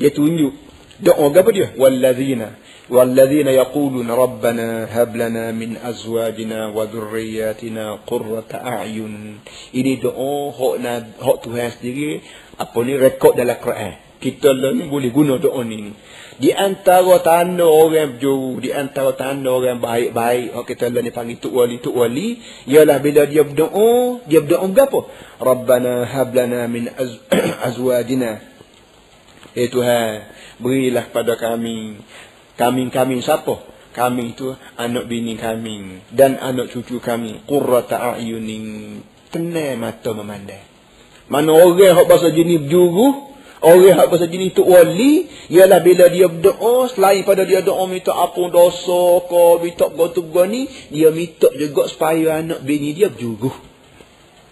Dia 0.00 0.10
tunjuk 0.10 0.54
doa 0.98 1.30
apa 1.30 1.50
dia? 1.54 1.74
Wallazina 1.78 2.64
والذين 2.84 3.48
Rabbana 3.48 4.12
ربنا 4.12 4.68
هب 4.92 5.16
min 5.56 5.80
azwajina 5.80 6.68
wa 6.68 6.84
dhurriyyatina 6.84 8.04
qurrata 8.04 8.60
a'yun. 8.60 9.40
ini 9.72 9.96
doa 9.96 10.52
hok 10.52 10.74
na 10.84 11.00
hok 11.16 11.48
tuhan 11.48 11.72
sendiri 11.72 12.20
apa 12.60 12.76
ni 12.84 13.00
rekod 13.00 13.40
dalam 13.40 13.56
Quran 13.56 13.96
kita 14.20 14.52
lah 14.52 14.76
ni 14.76 14.84
boleh 14.84 15.08
guna 15.08 15.40
doa 15.40 15.64
ni 15.64 15.96
di 16.38 16.50
antara 16.50 17.22
tanda 17.22 17.62
orang 17.62 18.18
berjuru 18.18 18.58
di 18.58 18.74
antara 18.74 19.14
tanda 19.14 19.54
orang 19.54 19.78
baik-baik 19.78 20.54
hak 20.54 20.64
kita 20.66 20.90
lah 20.90 21.02
ni 21.02 21.14
panggil 21.14 21.38
tuk 21.38 21.54
wali 21.54 21.78
tuk 21.78 21.94
wali 21.94 22.42
ialah 22.66 22.98
bila 22.98 23.22
dia 23.26 23.46
berdoa 23.46 24.24
dia 24.26 24.42
berdoa 24.42 24.66
apa 24.66 25.00
Rabbana 25.38 26.08
hab 26.10 26.34
lana 26.34 26.66
min 26.66 26.90
az 26.90 27.22
azwajina 27.70 28.54
Eh 29.54 29.70
Tuhan, 29.70 30.26
berilah 30.58 31.14
pada 31.14 31.38
kami 31.38 32.02
kami-kami 32.58 33.22
siapa? 33.22 33.54
Kami 33.94 34.34
itu 34.34 34.50
anak 34.74 35.06
bini 35.06 35.38
kami 35.38 36.02
dan 36.10 36.42
anak 36.42 36.74
cucu 36.74 36.98
kami. 36.98 37.46
Qurrata 37.46 38.18
a'yunin. 38.18 38.98
Tenang 39.30 39.78
mata 39.78 40.10
memandang. 40.10 40.66
Mana 41.30 41.54
orang 41.54 41.94
hak 41.94 42.06
bahasa 42.10 42.34
jenis 42.34 42.66
berjuru, 42.66 43.33
orang 43.64 43.96
hak 43.96 44.06
bahasa 44.12 44.28
jenis 44.28 44.52
tu 44.52 44.62
wali, 44.68 45.26
ialah 45.48 45.80
bila 45.80 46.12
dia 46.12 46.28
berdoa, 46.28 46.92
selain 46.92 47.24
pada 47.24 47.48
dia 47.48 47.64
doa 47.64 47.88
minta 47.88 48.12
apa 48.12 48.42
dosa 48.52 49.24
ke, 49.24 49.44
minta 49.64 49.88
gotu 49.88 50.22
ni, 50.44 50.68
dia 50.92 51.08
minta 51.08 51.48
juga 51.56 51.88
supaya 51.88 52.44
anak 52.44 52.60
bini 52.60 52.92
dia 52.92 53.08
berjuru. 53.08 53.50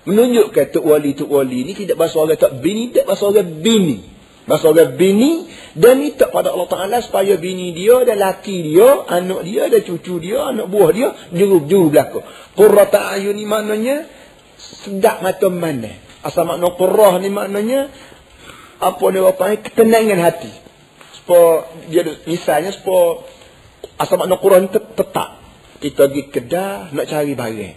Menunjukkan 0.03 0.67
tu 0.75 0.81
wali 0.83 1.15
tu 1.15 1.31
wali 1.31 1.63
ni 1.63 1.79
tidak 1.79 1.95
bahasa 1.95 2.19
orang 2.19 2.41
tak 2.41 2.59
bini, 2.59 2.91
tidak 2.91 3.07
bahasa 3.15 3.31
orang 3.31 3.63
bini. 3.63 4.03
Bahasa 4.43 4.75
orang 4.75 4.99
bini 4.99 5.47
dan 5.79 6.03
minta 6.03 6.27
pada 6.27 6.51
Allah 6.51 6.67
Ta'ala 6.67 6.99
supaya 6.99 7.39
bini 7.39 7.71
dia 7.71 8.03
dan 8.03 8.19
laki 8.19 8.75
dia, 8.75 9.07
anak 9.07 9.47
dia 9.47 9.71
dan 9.71 9.81
cucu 9.87 10.19
dia, 10.19 10.51
anak 10.51 10.67
buah 10.67 10.91
dia, 10.91 11.15
juru-juru 11.31 11.95
belakang. 11.95 12.27
Qurrata 12.59 13.15
ayun 13.15 13.39
ni 13.39 13.47
maknanya 13.47 14.11
sedap 14.59 15.23
mata 15.23 15.47
mana. 15.47 15.95
Asal 16.23 16.47
makna 16.47 16.75
qurrah 16.75 17.19
ni 17.23 17.31
maknanya 17.31 17.91
apa 18.83 19.05
dia 19.15 19.23
apa 19.23 19.45
ketenangan 19.63 20.19
hati. 20.19 20.53
Supaya 21.23 21.71
dia 21.87 22.03
misalnya 22.27 22.75
supaya 22.75 23.23
asal 24.03 24.19
makna 24.19 24.37
qurrah 24.43 24.59
ni 24.59 24.69
tetap. 24.75 25.39
Kita 25.79 26.11
pergi 26.11 26.23
kedah 26.31 26.91
nak 26.91 27.07
cari 27.07 27.33
barang. 27.39 27.77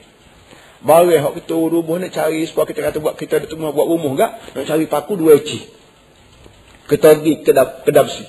Barang 0.85 1.21
hak 1.21 1.33
kita 1.41 1.57
rumah 1.57 1.97
nak 2.01 2.13
cari 2.13 2.45
supaya 2.49 2.65
kita 2.69 2.81
kata 2.81 2.97
buat 3.01 3.15
kita 3.17 3.41
ada 3.41 3.49
buat 3.53 3.87
rumah 3.89 4.11
gak 4.17 4.31
nak 4.57 4.65
cari 4.65 4.85
paku 4.89 5.13
dua 5.17 5.37
eci. 5.37 5.61
Kita 6.85 7.17
pergi 7.17 7.41
ke 7.41 7.53
kedap 7.85 8.07
si. 8.09 8.25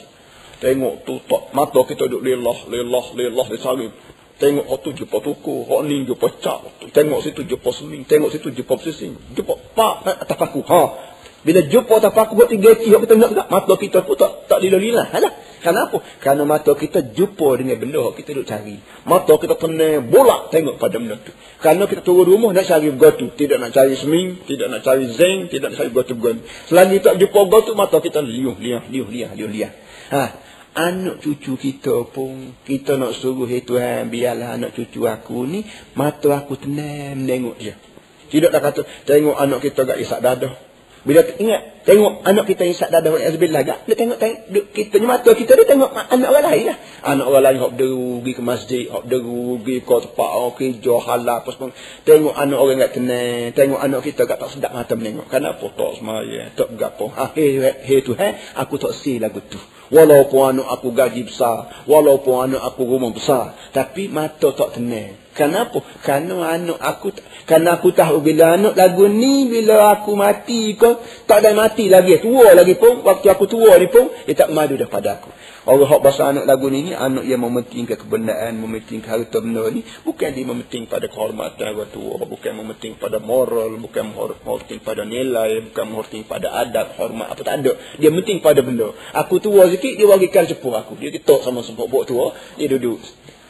Tengok 0.56 1.04
tu 1.04 1.20
tak 1.28 1.52
mata 1.52 1.84
kita 1.84 2.08
duduk 2.08 2.24
lelah, 2.24 2.58
lelah, 2.72 3.06
lelah 3.12 3.46
di. 3.52 3.88
Tengok 4.36 4.68
oh 4.68 4.76
tu 4.84 4.92
jumpa 4.92 5.16
tuku, 5.24 5.64
hok 5.64 5.80
ni 5.88 6.04
jumpa 6.04 6.28
cak. 6.40 6.92
Tengok 6.92 7.24
situ 7.24 7.40
jumpa 7.44 7.72
seming, 7.72 8.04
tengok 8.04 8.32
situ 8.32 8.52
jumpa 8.52 8.76
sising. 8.84 9.16
Jumpa 9.32 9.52
pak 9.72 10.24
atas 10.24 10.36
paku. 10.36 10.60
Ha. 10.60 11.05
Bila 11.46 11.62
jumpa 11.62 12.02
atas 12.02 12.10
paku 12.10 12.34
buat 12.34 12.50
tiga 12.50 12.74
cik, 12.74 12.90
kita 13.06 13.14
nak 13.14 13.30
tak? 13.38 13.46
Mata 13.46 13.74
kita 13.78 14.02
pun 14.02 14.18
tak 14.18 14.50
tak 14.50 14.58
lila-lila. 14.66 15.06
Alah. 15.14 15.46
Kenapa? 15.62 15.98
Karena 16.22 16.42
mata 16.46 16.74
kita 16.74 17.06
jumpa 17.14 17.58
dengan 17.58 17.78
benda 17.78 18.02
yang 18.02 18.14
kita 18.14 18.34
duk 18.34 18.46
cari. 18.46 18.82
Mata 19.06 19.34
kita 19.34 19.54
kena 19.54 20.02
bolak 20.02 20.50
tengok 20.50 20.78
pada 20.78 20.98
benda 20.98 21.18
tu. 21.22 21.30
Karena 21.62 21.86
kita 21.86 22.02
turun 22.02 22.26
rumah 22.26 22.50
nak 22.50 22.66
cari 22.66 22.90
gotu. 22.94 23.30
Tidak 23.30 23.62
nak 23.62 23.70
cari 23.70 23.94
seming, 23.94 24.42
tidak 24.42 24.74
nak 24.74 24.82
cari 24.82 25.06
zinc, 25.10 25.54
tidak 25.54 25.74
nak 25.74 25.78
cari 25.82 25.90
gotu-gotu. 25.94 26.42
Selagi 26.66 26.98
tak 26.98 27.14
jumpa 27.22 27.40
gotu, 27.46 27.78
mata 27.78 27.98
kita 28.02 28.22
liuh, 28.22 28.58
liuh, 28.58 28.82
liuh, 28.90 29.08
liuh, 29.10 29.30
liuh, 29.38 29.50
liuh. 29.50 29.72
Ha. 30.14 30.22
Anak 30.76 31.24
cucu 31.24 31.56
kita 31.56 32.04
pun, 32.10 32.58
kita 32.68 33.00
nak 33.00 33.16
suruh, 33.16 33.48
hey 33.48 33.64
Tuhan, 33.64 34.12
biarlah 34.12 34.60
anak 34.60 34.76
cucu 34.76 35.08
aku 35.08 35.48
ni, 35.48 35.64
mata 35.96 36.36
aku 36.36 36.58
tenang 36.60 37.16
menengok 37.16 37.56
dia. 37.56 37.74
Tidak 38.28 38.52
nak 38.52 38.60
kata, 38.60 38.82
tengok 39.08 39.34
anak 39.40 39.64
kita 39.64 39.88
gak 39.88 39.98
isak 39.98 40.20
dadah. 40.20 40.75
Bila 41.06 41.22
ingat 41.38 41.86
tengok 41.86 42.26
anak 42.26 42.50
kita 42.50 42.66
yang 42.66 42.74
dadah 42.74 43.14
wa 43.14 43.18
azbillah 43.22 43.62
gak 43.62 43.78
dia 43.86 43.94
tengok 43.94 44.18
tengok 44.18 44.74
kita 44.74 44.94
ni 44.98 45.06
mata 45.06 45.30
kita 45.38 45.54
dia 45.54 45.62
tengok 45.62 45.94
anak 45.94 46.28
orang 46.34 46.44
lain 46.50 46.64
lah. 46.66 46.78
Anak 47.06 47.26
orang 47.30 47.44
lain 47.46 47.58
deru 47.78 48.18
pergi 48.26 48.32
ke 48.34 48.42
masjid, 48.42 48.84
deru 49.06 49.62
pergi 49.62 49.86
ke 49.86 49.94
tempat 50.02 50.30
orang 50.34 50.54
kerja 50.58 50.94
halal 50.98 51.38
apa 51.38 51.48
semua. 51.54 51.70
Tengok 52.02 52.34
anak 52.34 52.58
orang 52.58 52.82
gak 52.82 52.92
tenang, 52.98 53.54
tengok 53.54 53.78
anak 53.78 54.00
kita 54.02 54.26
gak 54.26 54.38
tak 54.42 54.50
sedap 54.50 54.74
mata 54.74 54.98
menengok. 54.98 55.30
Kenapa 55.30 55.64
tak 55.70 55.92
semaya, 56.02 56.42
tak 56.58 56.68
gapo. 56.74 57.06
Ha 57.14 57.30
he 57.38 57.62
he 57.86 58.02
tu 58.02 58.18
he, 58.18 58.28
aku 58.58 58.74
tak 58.82 58.90
si 58.98 59.22
lagu 59.22 59.38
tu. 59.46 59.62
Walaupun 59.94 60.58
anak 60.58 60.66
aku 60.66 60.90
gaji 60.90 61.22
besar, 61.22 61.86
walaupun 61.86 62.50
anak 62.50 62.66
aku 62.66 62.82
rumah 62.82 63.14
besar, 63.14 63.54
tapi 63.70 64.10
mata 64.10 64.50
tak 64.50 64.74
tenang. 64.74 65.14
Kenapa? 65.36 65.84
Karena 66.00 66.56
anak 66.56 66.80
aku 66.80 67.12
karena 67.44 67.76
aku 67.76 67.92
tahu 67.92 68.24
bila 68.24 68.56
anak 68.56 68.72
lagu 68.72 69.04
ni 69.04 69.44
bila 69.52 69.92
aku 69.92 70.16
mati 70.16 70.72
ke 70.72 70.96
tak 71.28 71.44
ada 71.44 71.52
mati 71.52 71.92
lagi 71.92 72.16
tua 72.24 72.56
lagi 72.56 72.72
pun 72.80 73.04
waktu 73.04 73.28
aku 73.28 73.44
tua 73.44 73.76
ni 73.76 73.92
pun 73.92 74.08
dia 74.24 74.32
tak 74.32 74.56
madu 74.56 74.80
dah 74.80 74.88
pada 74.88 75.20
aku. 75.20 75.28
Orang 75.66 75.90
hak 75.90 76.00
bahasa 76.00 76.30
anak 76.30 76.46
lagu 76.46 76.70
ni, 76.70 76.88
ni 76.88 76.92
anak 76.96 77.26
yang 77.26 77.42
mementingkan 77.42 78.00
kebenaran, 78.00 78.54
mementingkan 78.56 79.12
harta 79.12 79.44
benda 79.44 79.66
ni 79.68 79.84
bukan 80.06 80.30
dia 80.32 80.46
mementing 80.46 80.88
pada 80.88 81.04
kehormatan 81.10 81.74
orang 81.74 81.90
tua, 81.92 82.22
bukan 82.22 82.52
mementing 82.56 82.96
pada 82.96 83.20
moral, 83.20 83.76
bukan 83.76 84.14
mementing 84.16 84.80
pada 84.80 85.02
nilai, 85.04 85.68
bukan 85.68 85.84
mementing 85.84 86.24
pada 86.24 86.48
adab, 86.64 86.96
hormat 86.96 87.28
apa 87.28 87.42
tak 87.44 87.60
ada. 87.60 87.76
Dia 88.00 88.08
mementing 88.08 88.40
pada 88.40 88.64
benda. 88.64 88.94
Aku 89.12 89.36
tua 89.36 89.68
sikit 89.68 90.00
dia 90.00 90.08
bagikan 90.08 90.48
sepuh 90.48 90.72
aku. 90.80 90.96
Dia 90.96 91.12
ketok 91.12 91.44
sama 91.44 91.60
sepuh 91.60 91.90
buat 91.92 92.08
tua, 92.08 92.32
dia 92.56 92.72
duduk 92.72 93.02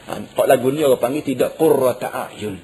Ha, 0.06 0.22
lagu 0.46 0.70
ni 0.70 0.86
orang 0.86 1.02
panggil 1.02 1.26
tidak 1.26 1.58
qurrata 1.58 2.08
a'yun. 2.10 2.56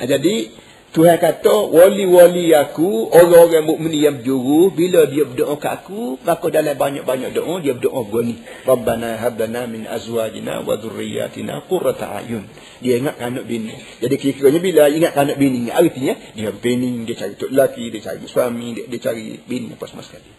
Ha, 0.00 0.02
jadi 0.08 0.48
Tuhan 0.88 1.20
kata 1.20 1.68
wali-wali 1.68 2.56
aku 2.56 3.12
orang-orang 3.12 3.68
mukmin 3.68 3.92
yang 3.92 4.24
berjuru 4.24 4.72
bila 4.72 5.04
dia 5.04 5.28
berdoa 5.28 5.60
ke 5.60 5.68
aku 5.68 6.16
maka 6.24 6.48
dalam 6.48 6.80
banyak-banyak 6.80 7.36
doa 7.36 7.60
dia 7.60 7.76
berdoa 7.76 8.08
begini 8.08 8.40
Rabbana 8.64 9.20
hab 9.20 9.36
lana 9.36 9.68
min 9.68 9.84
azwajina 9.84 10.64
wa 10.64 10.80
dhurriyyatina 10.80 11.68
qurrata 11.68 12.24
a'yun. 12.24 12.48
Dia 12.80 13.04
ingat 13.04 13.20
anak 13.20 13.44
bini. 13.44 13.76
Jadi 14.00 14.14
kira-kiranya 14.16 14.60
bila 14.64 14.82
ingat 14.88 15.12
anak 15.12 15.36
bini 15.36 15.68
artinya 15.68 16.16
dia 16.32 16.56
bini 16.56 17.04
dia 17.04 17.20
cari 17.20 17.36
tok 17.36 17.52
lelaki, 17.52 17.92
dia 17.92 18.00
cari 18.00 18.24
suami, 18.24 18.66
dia, 18.72 18.84
dia 18.88 19.00
cari 19.04 19.36
bini 19.44 19.76
apa 19.76 19.84
semua 19.84 20.08
sekali. 20.08 20.30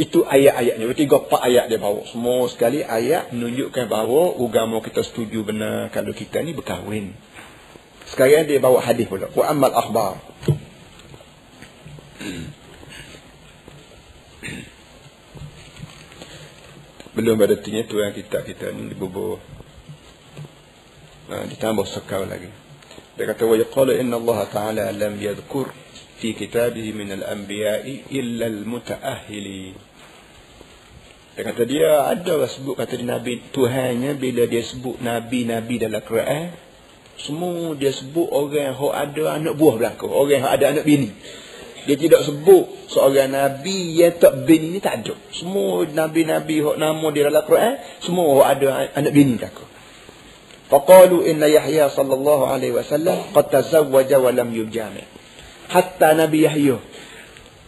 Itu 0.00 0.24
ayat-ayatnya. 0.24 0.88
Tiga 0.96 1.20
empat 1.20 1.40
ayat 1.44 1.68
dia 1.68 1.76
bawa. 1.76 2.08
Semua 2.08 2.48
sekali 2.48 2.80
ayat 2.80 3.36
menunjukkan 3.36 3.84
bahawa 3.84 4.32
agama 4.40 4.80
kita 4.80 5.04
setuju 5.04 5.44
benar 5.44 5.92
kalau 5.92 6.16
kita 6.16 6.40
ni 6.40 6.56
berkahwin. 6.56 7.12
Sekarang 8.08 8.48
dia 8.48 8.56
bawa 8.64 8.80
hadis 8.80 9.04
pula. 9.04 9.28
Wa 9.28 9.52
amal 9.52 9.76
akhbar. 9.76 10.16
Belum 17.12 17.36
ada 17.36 17.60
tinya 17.60 17.84
tu 17.84 18.00
yang 18.00 18.16
kita 18.16 18.40
kita 18.40 18.72
ni 18.72 18.96
dibubur. 18.96 19.36
Nah, 21.28 21.44
ditambah 21.44 21.84
sekali 21.84 22.24
lagi. 22.24 22.48
Dia 23.20 23.28
kata 23.28 23.44
Allah 23.44 24.40
Ta'ala 24.48 24.84
lam 24.96 25.20
yadhkur 25.20 25.68
fi 26.16 26.32
kitabih 26.32 26.88
min 26.96 27.12
al-anbiya'i 27.20 28.08
illa 28.08 28.48
al-muta'ahhili 28.48 29.89
Dia 31.40 31.56
kata 31.56 31.64
dia 31.64 32.04
ada 32.04 32.36
lah 32.36 32.52
sebut 32.52 32.76
kata 32.76 33.00
dia 33.00 33.16
Nabi 33.16 33.40
Tuhannya 33.40 34.12
bila 34.20 34.44
dia 34.44 34.60
sebut 34.60 35.00
Nabi-Nabi 35.00 35.80
dalam 35.80 36.04
Quran. 36.04 36.52
Semua 37.16 37.72
dia 37.80 37.96
sebut 37.96 38.28
orang 38.28 38.76
yang 38.76 38.76
ada 38.76 39.24
anak 39.40 39.56
buah 39.56 39.80
belakang. 39.80 40.12
Orang 40.12 40.36
yang 40.36 40.44
ada 40.44 40.68
anak 40.68 40.84
bini. 40.84 41.08
Dia 41.88 41.96
tidak 41.96 42.28
sebut 42.28 42.92
seorang 42.92 43.32
Nabi 43.32 43.96
yang 43.96 44.20
tak 44.20 44.44
bini 44.44 44.68
ni 44.68 44.84
tak 44.84 45.00
ada. 45.00 45.16
Semua 45.32 45.88
Nabi-Nabi 45.88 46.60
yang 46.60 46.76
nama 46.76 47.06
dia 47.08 47.32
dalam 47.32 47.44
Quran. 47.48 47.74
Semua 48.04 48.44
ada 48.44 48.92
anak 48.92 49.12
bini 49.16 49.40
belakang. 49.40 49.70
Faqalu 50.68 51.24
inna 51.24 51.48
Yahya 51.48 51.88
sallallahu 51.88 52.52
alaihi 52.52 52.76
wasallam 52.76 53.32
qad 53.32 53.48
tazawwaja 53.48 54.20
wa 54.20 54.28
lam 54.28 54.52
yujami. 54.52 55.08
Hatta 55.72 56.12
Nabi 56.12 56.44
Yahya. 56.44 56.84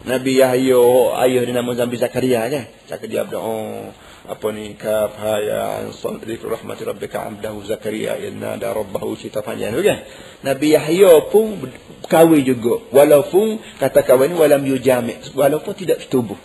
Nabi 0.02 0.42
Yahya 0.42 0.82
ayah 1.22 1.42
dia 1.46 1.54
nama 1.54 1.70
Nabi 1.78 1.94
Zakaria 1.94 2.50
kan. 2.50 2.66
Cakap 2.90 3.06
dia 3.06 3.22
berdoa 3.22 3.46
oh, 3.46 3.94
apa 4.22 4.46
ni 4.50 4.74
kaf 4.74 5.14
haya 5.18 5.82
an 5.82 5.94
sadri 5.94 6.38
rahmati 6.38 6.82
rabbika 6.82 7.22
abdahu 7.26 7.62
Zakaria 7.62 8.18
inna 8.18 8.58
da 8.58 8.74
rabbahu 8.74 9.14
cerita 9.14 9.46
panjang 9.46 9.78
kan. 9.78 10.02
Nabi 10.42 10.74
Yahya 10.74 11.30
pun 11.30 11.70
kahwin 12.10 12.42
juga 12.42 12.82
walaupun 12.90 13.62
kata 13.78 14.02
kahwin 14.02 14.34
walam 14.34 14.66
yujami 14.66 15.22
walaupun 15.38 15.74
tidak 15.78 16.02
setubuh. 16.02 16.38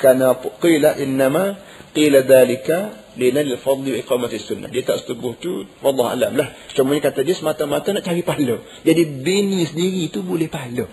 Karena 0.00 0.32
qila 0.36 0.96
innama 0.96 1.60
qila 1.92 2.24
dalika 2.24 2.96
lina 3.20 3.44
fadli 3.60 4.00
iqamati 4.00 4.40
sunnah. 4.40 4.72
Dia 4.72 4.88
tak 4.88 5.04
setubuh 5.04 5.36
tu, 5.36 5.68
wallah 5.84 6.16
alam 6.16 6.32
lah. 6.32 6.48
Cuma 6.72 6.96
kata 6.96 7.20
dia 7.20 7.36
semata-mata 7.36 7.92
nak 7.92 8.08
cari 8.08 8.24
pahala. 8.24 8.64
Jadi 8.88 9.02
bini 9.04 9.68
sendiri 9.68 10.08
tu 10.08 10.24
boleh 10.24 10.48
pahala. 10.48 10.88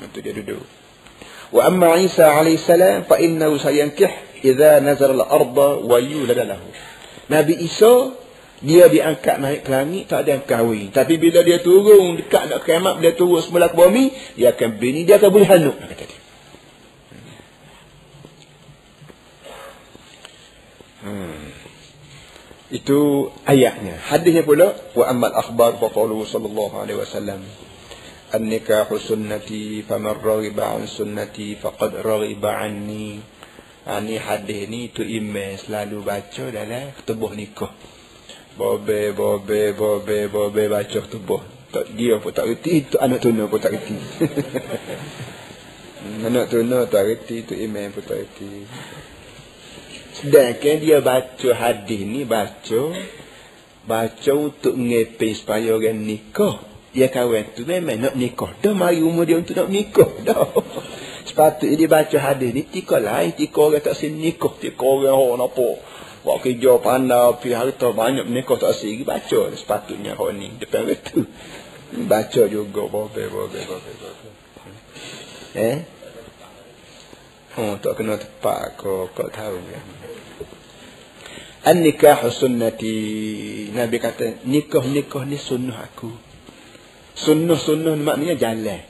Itu 0.00 0.18
dia 0.22 0.30
duduk. 0.30 0.79
Alaihi 1.50 2.58
salam 2.62 3.10
fa 3.10 3.18
innahu 3.18 3.58
sayankih 3.58 4.10
idza 4.46 4.78
nazara 4.78 5.18
al-ardh 5.18 5.82
wa 5.82 5.98
yulad 5.98 6.38
lahu. 6.46 6.66
Nabi 7.26 7.58
Isa 7.58 8.14
dia 8.60 8.92
diangkat 8.92 9.40
naik 9.40 9.64
ke 9.64 9.70
langit 9.72 10.04
tak 10.06 10.26
ada 10.26 10.36
yang 10.36 10.44
kahwin. 10.44 10.92
Tapi 10.92 11.16
bila 11.16 11.40
dia 11.42 11.64
turun 11.64 12.20
dekat 12.20 12.52
nak 12.52 12.60
kiamat 12.62 13.00
dia 13.00 13.16
turun 13.16 13.40
semula 13.40 13.72
ke 13.72 13.76
bumi, 13.76 14.12
dia 14.36 14.52
akan 14.52 14.70
bini 14.76 15.08
dia 15.08 15.16
akan 15.16 15.30
boleh 15.32 15.48
hanuk 15.48 15.76
kata 15.80 16.04
dia. 16.06 16.20
Hmm. 21.00 21.48
Itu 22.70 23.32
ayatnya. 23.48 23.98
Hadisnya 23.98 24.44
pula 24.44 24.76
wa 24.92 25.04
ammal 25.08 25.32
akhbar 25.34 25.80
fa 25.80 25.88
qalu 25.90 26.22
sallallahu 26.28 26.76
alaihi 26.78 27.00
wasallam 27.00 27.42
an-nikahu 28.30 29.02
sunnati 29.02 29.82
faman 29.82 30.22
raghiba 30.22 30.78
an 30.78 30.86
sunnati 30.86 31.58
faqad 31.58 31.98
raghiba 32.02 32.62
anni. 32.62 33.18
Ini 33.80 34.14
ha, 34.22 34.36
hadis 34.38 34.70
ni 34.70 34.92
tu 34.94 35.02
imam 35.02 35.58
selalu 35.58 36.04
baca 36.06 36.44
dalam 36.52 36.94
tubuh 37.02 37.34
nikah. 37.34 37.74
Bobe 38.54 39.10
bobe 39.16 39.74
bobe 39.74 40.30
bobe 40.30 40.64
baca 40.70 41.00
tubuh. 41.10 41.42
Tak 41.70 41.94
dia 41.94 42.18
pun 42.18 42.34
tak 42.34 42.50
reti, 42.50 42.86
tu 42.86 42.98
anak 42.98 43.22
tuna 43.22 43.46
pun 43.46 43.58
tak 43.58 43.78
reti. 43.78 43.94
anak 46.26 46.50
tuna 46.50 46.86
tak 46.86 47.02
reti, 47.06 47.46
tu 47.46 47.54
imam 47.58 47.90
pun 47.94 48.02
tak 48.06 48.26
reti. 48.26 48.66
Sedangkan 50.20 50.76
dia 50.78 50.98
baca 51.02 51.50
hadis 51.56 52.02
ni 52.04 52.22
baca 52.28 52.82
baca 53.90 54.32
untuk 54.36 54.76
ngepe 54.76 55.34
supaya 55.34 55.74
orang 55.74 55.98
nikah. 56.04 56.69
Dia 56.90 57.06
kawan 57.06 57.54
tu 57.54 57.62
memang 57.62 58.02
nak 58.02 58.14
nikah. 58.18 58.50
Dah 58.58 58.74
mari 58.74 58.98
umur 58.98 59.22
dia 59.22 59.38
untuk 59.38 59.54
nak 59.54 59.70
nikah 59.70 60.10
dah. 60.26 60.50
Sepatutnya 61.22 61.78
dia 61.78 61.86
baca 61.86 62.18
hadis 62.18 62.50
ni 62.50 62.66
tika 62.66 62.98
lain, 62.98 63.30
tika 63.38 63.60
orang 63.62 63.84
tak 63.84 63.94
sini 63.94 64.34
nikah, 64.34 64.50
tika 64.58 64.82
orang 64.82 65.14
orang 65.14 65.46
apa. 65.46 65.68
Buat 66.20 66.38
kerja 66.44 66.76
pandai, 66.82 67.38
pergi 67.38 67.56
harta 67.56 67.88
banyak 67.94 68.26
nikah 68.26 68.58
tak 68.58 68.74
sini 68.74 69.06
baca. 69.06 69.54
Sepatutnya 69.54 70.18
orang 70.18 70.42
ni 70.42 70.50
depan 70.58 70.90
itu. 70.90 71.22
Baca 72.10 72.42
juga 72.50 72.82
bobe 72.90 73.22
bobe 73.30 73.60
bobe 73.62 73.92
bobe. 73.98 74.28
Eh? 75.54 75.78
Oh, 77.58 77.74
tak 77.82 77.98
kena 77.98 78.14
tepat 78.14 78.78
kau, 78.78 79.10
kau 79.10 79.26
tahu 79.26 79.58
ya. 79.58 79.82
An-nikah 81.66 82.30
sunnati. 82.30 82.94
Nabi 83.74 83.98
kata, 83.98 84.46
nikah-nikah 84.46 85.26
ni 85.26 85.34
sunnah 85.34 85.82
aku. 85.82 86.29
Sunnah-sunnah 87.16 87.98
maknanya 87.98 88.36
jalan. 88.38 88.80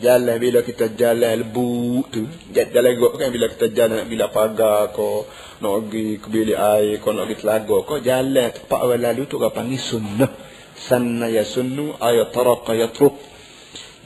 Jalan 0.00 0.36
bila 0.40 0.64
kita 0.64 0.96
jalan 0.96 1.44
lebu 1.44 2.08
tu. 2.08 2.24
Jalan 2.56 2.92
gok 2.96 3.20
kan 3.20 3.28
bila 3.28 3.52
kita 3.52 3.68
jalan 3.68 4.02
nak 4.04 4.08
bila 4.08 4.32
pagar 4.32 4.96
ko. 4.96 5.28
Nak 5.60 5.72
pergi 5.86 6.16
ke 6.16 6.26
bilik 6.32 6.56
air 6.56 6.96
ko. 7.04 7.12
Nak 7.12 7.28
pergi 7.28 7.40
telaga 7.44 7.76
ko. 7.84 7.94
Jalan 8.00 8.48
tempat 8.48 8.80
orang 8.80 9.02
lalu 9.04 9.28
tu 9.28 9.36
orang 9.36 9.52
panggil 9.52 9.76
sunnah. 9.76 10.32
Sanna 10.72 11.28
ya 11.28 11.44
sunnu 11.44 12.00
ayat 12.00 12.32
taraka 12.32 12.72
ya 12.72 12.88
truk. 12.88 13.20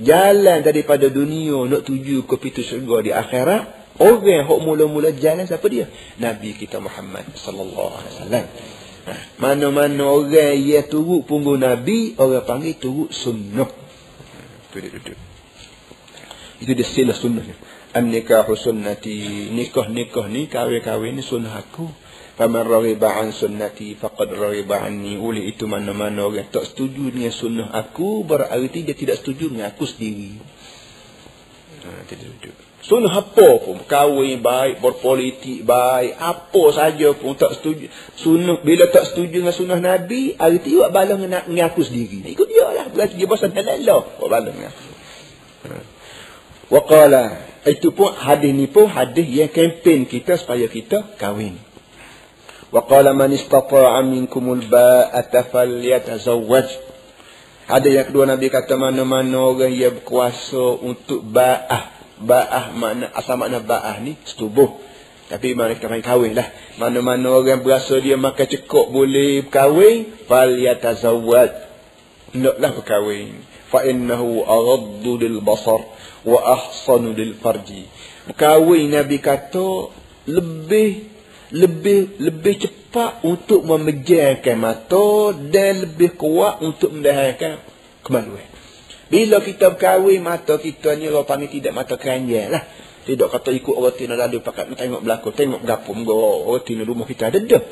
Jalan 0.02 0.66
daripada 0.66 1.06
dunia 1.06 1.62
nak 1.70 1.86
tuju 1.86 2.26
ke 2.26 2.34
pintu 2.42 2.66
syurga 2.66 2.96
di 3.06 3.10
akhirat. 3.14 3.62
Orang 3.94 4.26
yang 4.26 4.50
mula-mula 4.50 5.14
jalan 5.14 5.46
siapa 5.46 5.70
dia? 5.70 5.86
Nabi 6.18 6.58
kita 6.58 6.82
Muhammad 6.82 7.30
sallallahu 7.38 7.94
alaihi 7.94 8.12
wasallam. 8.18 8.44
Mana-mana 9.36 10.08
orang 10.08 10.56
yang 10.56 10.88
turut 10.88 11.28
punggung 11.28 11.60
Nabi, 11.60 12.16
orang 12.16 12.44
panggil 12.48 12.80
turut 12.80 13.10
sunnah. 13.12 13.68
Itu 14.70 14.76
dia 14.80 14.90
duduk. 14.90 15.18
Itu 16.64 16.72
dia 16.72 16.86
sila 16.86 17.12
sunnah. 17.12 17.44
An-nikahu 17.94 18.56
sunnati. 18.56 19.48
Nikah-nikah 19.52 20.26
ni, 20.26 20.48
kahwin-kahwin 20.48 21.20
ni 21.20 21.22
sunnah 21.22 21.60
aku. 21.60 21.86
Faman 22.34 22.66
raghiba 22.66 23.14
an 23.14 23.30
sunnati 23.30 23.94
faqad 23.94 24.34
raghiba 24.34 24.82
anni. 24.82 25.14
Oleh 25.14 25.46
itu 25.46 25.70
mana-mana 25.70 26.26
orang 26.26 26.50
tak 26.50 26.66
setuju 26.66 27.14
dengan 27.14 27.30
sunnah 27.30 27.70
aku, 27.70 28.26
berarti 28.26 28.82
dia 28.82 28.96
tidak 28.98 29.22
setuju 29.22 29.54
dengan 29.54 29.70
aku 29.70 29.86
sendiri. 29.86 30.34
Ha, 31.86 32.02
itu 32.02 32.12
dia 32.18 32.26
duduk. 32.26 32.73
Sunnah 32.84 33.16
apa 33.16 33.64
pun, 33.64 33.80
kahwin 33.88 34.44
baik, 34.44 34.84
berpolitik 34.84 35.64
baik, 35.64 36.20
apa 36.20 36.62
saja 36.68 37.16
pun 37.16 37.32
tak 37.32 37.56
setuju. 37.56 37.88
Sunnah, 38.12 38.60
bila 38.60 38.84
tak 38.92 39.08
setuju 39.08 39.40
dengan 39.40 39.56
sunnah 39.56 39.80
Nabi, 39.80 40.36
hari 40.36 40.60
tu 40.60 40.76
buat 40.76 40.92
balang 40.92 41.16
dengan, 41.16 41.48
dengan 41.48 41.72
aku 41.72 41.80
sendiri. 41.80 42.20
Ikut 42.36 42.44
dia 42.44 42.68
lah, 42.68 42.92
berarti 42.92 43.16
dia 43.16 43.24
bosan 43.24 43.56
dan 43.56 43.72
Allah, 43.72 44.04
buat 44.20 44.28
balang 44.28 44.52
dengan 44.52 44.68
aku. 44.68 44.88
Ha. 45.64 45.74
Waqala, 46.76 47.24
itu 47.64 47.88
pun 47.96 48.12
hadis 48.12 48.52
ni 48.52 48.68
pun 48.68 48.84
hadis 48.84 49.32
yang 49.32 49.48
kempen 49.48 50.04
kita 50.04 50.36
supaya 50.36 50.68
kita 50.68 51.16
kahwin. 51.16 51.56
Waqala 52.68 53.16
man 53.16 53.32
istata'a 53.32 54.04
minkumul 54.04 54.60
ba'ata 54.68 55.48
falyatazawwaj. 55.48 56.68
Ada 57.64 57.88
yang 57.88 58.12
kedua 58.12 58.28
Nabi 58.28 58.52
kata 58.52 58.76
mana-mana 58.76 59.56
orang 59.56 59.72
yang 59.72 59.96
berkuasa 59.96 60.84
untuk 60.84 61.24
ba'ah 61.24 62.03
Ba'ah 62.24 62.72
makna 62.72 63.12
asal 63.12 63.36
makna 63.36 63.60
ba'ah 63.60 64.00
ni 64.00 64.16
setubuh. 64.24 64.80
Tapi 65.28 65.56
mana 65.56 65.76
kita 65.76 65.88
main 65.88 66.04
kahwin 66.04 66.36
lah. 66.36 66.48
Mana-mana 66.76 67.40
orang 67.40 67.64
berasa 67.64 67.96
dia 68.00 68.16
makan 68.16 68.44
cekok 68.44 68.92
boleh 68.92 69.44
berkahwin. 69.48 70.08
Fal 70.28 70.52
yatazawad. 70.56 71.52
Naklah 72.36 72.70
berkahwin. 72.80 73.32
Fa 73.68 73.84
innahu 73.84 74.44
araddu 74.44 75.20
lil 75.20 75.40
basar. 75.40 75.80
Wa 76.24 76.38
ahsanu 76.60 77.16
lil 77.16 77.36
farji. 77.40 77.88
Berkahwin 78.28 78.92
Nabi 78.92 79.20
kata 79.20 79.92
lebih 80.28 81.12
lebih 81.54 82.18
lebih 82.20 82.54
cepat 82.64 83.22
untuk 83.24 83.62
memejamkan 83.68 84.56
mata 84.56 85.36
dan 85.36 85.84
lebih 85.88 86.16
kuat 86.16 86.64
untuk 86.64 86.96
mendahirkan 86.96 87.60
kemaluan. 88.00 88.53
Bila 89.08 89.40
kita 89.44 89.76
berkahwin, 89.76 90.24
mata 90.24 90.56
kita 90.56 90.96
ni 90.96 91.12
orang 91.12 91.28
panggil 91.28 91.50
tidak 91.52 91.72
mata 91.76 91.94
keranjang 92.00 92.48
lah. 92.48 92.64
Tidak 93.04 93.28
kata 93.28 93.52
ikut 93.52 93.76
orang 93.76 93.92
tina 94.00 94.16
lalu 94.16 94.40
pakat 94.40 94.72
tengok 94.80 95.04
belakang, 95.04 95.36
tengok 95.36 95.60
berapa 95.60 95.90
muka 95.92 96.14
orang 96.48 96.64
tina 96.64 96.88
rumah 96.88 97.04
kita 97.04 97.28
ada 97.28 97.36
dah. 97.36 97.62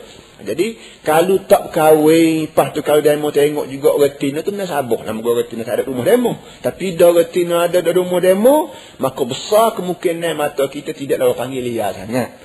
Jadi, 0.44 0.76
kalau 1.00 1.40
tak 1.48 1.72
kahwin, 1.72 2.52
lepas 2.52 2.76
tu 2.76 2.84
kalau 2.84 3.00
demo 3.00 3.32
tengok 3.32 3.64
juga 3.64 3.96
orang 3.96 4.12
tina 4.20 4.44
tu 4.44 4.52
nak 4.52 4.68
sabar. 4.68 5.00
Nama 5.08 5.16
orang 5.24 5.48
tina 5.48 5.64
tak 5.64 5.80
ada 5.80 5.84
rumah 5.88 6.04
demo. 6.04 6.36
Tapi 6.60 7.00
dah 7.00 7.08
orang 7.16 7.30
tina 7.32 7.64
ada 7.64 7.80
dalam 7.80 8.04
rumah 8.04 8.20
demo, 8.20 8.76
maka 9.00 9.22
besar 9.24 9.72
kemungkinan 9.72 10.36
mata 10.36 10.68
kita 10.68 10.92
tidak 10.92 11.16
lalu 11.16 11.32
panggil 11.32 11.64
liar 11.64 11.96
sangat. 11.96 12.36